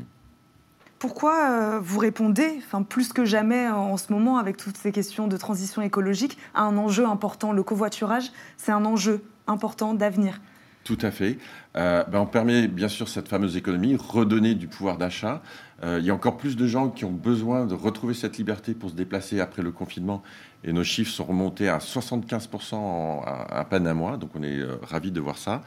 Pourquoi 0.99 1.79
vous 1.79 1.99
répondez, 1.99 2.53
enfin, 2.59 2.83
plus 2.83 3.11
que 3.11 3.25
jamais 3.25 3.67
en 3.67 3.97
ce 3.97 4.13
moment, 4.13 4.37
avec 4.37 4.55
toutes 4.57 4.77
ces 4.77 4.91
questions 4.91 5.27
de 5.27 5.35
transition 5.35 5.81
écologique, 5.81 6.37
à 6.53 6.61
un 6.61 6.77
enjeu 6.77 7.07
important? 7.07 7.53
Le 7.53 7.63
covoiturage, 7.63 8.31
c'est 8.55 8.71
un 8.71 8.85
enjeu 8.85 9.23
important 9.47 9.95
d'avenir. 9.95 10.39
Tout 10.83 10.97
à 11.01 11.11
fait. 11.11 11.37
Euh, 11.77 12.03
ben 12.05 12.19
on 12.19 12.25
permet 12.25 12.67
bien 12.67 12.87
sûr 12.87 13.07
cette 13.07 13.27
fameuse 13.27 13.55
économie, 13.55 13.95
redonner 13.95 14.55
du 14.55 14.67
pouvoir 14.67 14.97
d'achat. 14.97 15.43
Euh, 15.83 15.99
il 15.99 16.05
y 16.05 16.09
a 16.09 16.13
encore 16.13 16.37
plus 16.37 16.55
de 16.55 16.65
gens 16.65 16.89
qui 16.89 17.05
ont 17.05 17.11
besoin 17.11 17.67
de 17.67 17.75
retrouver 17.75 18.15
cette 18.15 18.37
liberté 18.37 18.73
pour 18.73 18.89
se 18.89 18.95
déplacer 18.95 19.39
après 19.39 19.61
le 19.61 19.71
confinement. 19.71 20.23
Et 20.63 20.73
nos 20.73 20.83
chiffres 20.83 21.11
sont 21.11 21.25
remontés 21.25 21.69
à 21.69 21.77
75% 21.77 22.75
en, 22.75 23.21
à, 23.23 23.63
peine 23.65 23.85
un 23.85 23.93
mois. 23.93 24.17
Donc 24.17 24.31
on 24.35 24.41
est 24.41 24.57
euh, 24.57 24.77
ravis 24.81 25.11
de 25.11 25.19
voir 25.19 25.37
ça. 25.37 25.61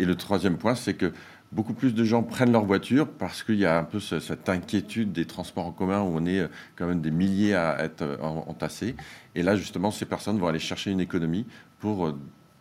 Et 0.00 0.04
le 0.04 0.16
troisième 0.16 0.56
point, 0.56 0.74
c'est 0.74 0.94
que 0.94 1.12
beaucoup 1.52 1.74
plus 1.74 1.94
de 1.94 2.02
gens 2.02 2.24
prennent 2.24 2.52
leur 2.52 2.64
voiture 2.64 3.06
parce 3.06 3.44
qu'il 3.44 3.56
y 3.56 3.66
a 3.66 3.78
un 3.78 3.84
peu 3.84 4.00
cette 4.00 4.48
inquiétude 4.48 5.12
des 5.12 5.26
transports 5.26 5.66
en 5.66 5.72
commun 5.72 6.00
où 6.00 6.10
on 6.16 6.26
est 6.26 6.48
quand 6.74 6.86
même 6.86 7.00
des 7.00 7.12
milliers 7.12 7.54
à 7.54 7.84
être 7.84 8.18
entassés. 8.20 8.96
Et 9.36 9.44
là, 9.44 9.54
justement, 9.54 9.92
ces 9.92 10.06
personnes 10.06 10.38
vont 10.38 10.48
aller 10.48 10.58
chercher 10.58 10.90
une 10.90 11.00
économie 11.00 11.46
pour 11.78 12.12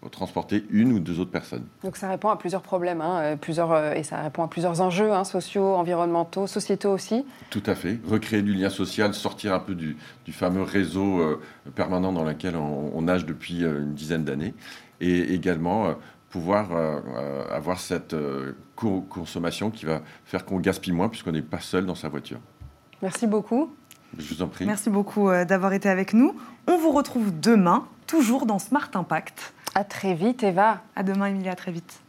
transporter 0.09 0.65
une 0.69 0.91
ou 0.91 0.99
deux 0.99 1.19
autres 1.19 1.31
personnes. 1.31 1.65
Donc 1.83 1.97
ça 1.97 2.09
répond 2.09 2.29
à 2.29 2.37
plusieurs 2.37 2.61
problèmes, 2.61 3.01
hein, 3.01 3.19
euh, 3.19 3.35
plusieurs, 3.35 3.71
euh, 3.71 3.93
et 3.93 4.03
ça 4.03 4.21
répond 4.21 4.43
à 4.43 4.47
plusieurs 4.47 4.81
enjeux 4.81 5.11
hein, 5.11 5.23
sociaux, 5.23 5.75
environnementaux, 5.75 6.47
sociétaux 6.47 6.91
aussi. 6.91 7.25
Tout 7.49 7.63
à 7.65 7.75
fait. 7.75 7.99
Recréer 8.07 8.41
du 8.41 8.53
lien 8.53 8.69
social, 8.69 9.13
sortir 9.13 9.53
un 9.53 9.59
peu 9.59 9.75
du, 9.75 9.97
fameux 10.31 10.63
réseau 10.63 11.19
euh, 11.19 11.41
permanent 11.75 12.11
dans 12.11 12.23
lequel 12.23 12.55
on, 12.55 13.01
nage 13.01 13.25
depuis 13.25 13.61
une 13.61 13.93
dizaine 13.93 14.23
d'années, 14.23 14.53
et 14.99 15.33
également 15.33 15.93
pouvoir 16.29 16.69
avoir 17.51 17.79
cette 17.79 18.15
consommation 18.75 19.69
qui 19.69 19.85
va 19.85 20.01
faire 20.25 20.43
qu'on 20.43 20.59
gaspille 20.59 20.91
moins 20.91 21.07
puisqu'on 21.07 21.33
n'est 21.33 21.43
pas 21.43 21.59
seul 21.59 21.85
dans 21.85 21.93
sa 21.93 22.09
voiture. 22.09 22.39
Merci 23.03 23.27
beaucoup. 23.27 23.75
Je 24.17 24.33
vous 24.33 24.41
en 24.41 24.47
prie. 24.47 24.65
Merci 24.65 24.89
beaucoup 24.89 25.29
d'avoir 25.29 25.73
été 25.73 25.87
avec 25.87 26.13
nous. 26.13 26.35
On 26.67 26.77
vous 26.77 26.91
retrouve 26.91 27.39
demain, 27.39 27.85
toujours 28.07 28.47
dans 28.47 28.57
Smart 28.57 28.89
Impact. 28.95 29.53
À 29.77 29.83
très 29.83 30.13
vite, 30.13 30.41
Eva. 30.41 30.81
À 30.95 31.03
demain, 31.03 31.25
Emilia, 31.27 31.51
à 31.51 31.55
très 31.55 31.73
vite. 31.73 32.04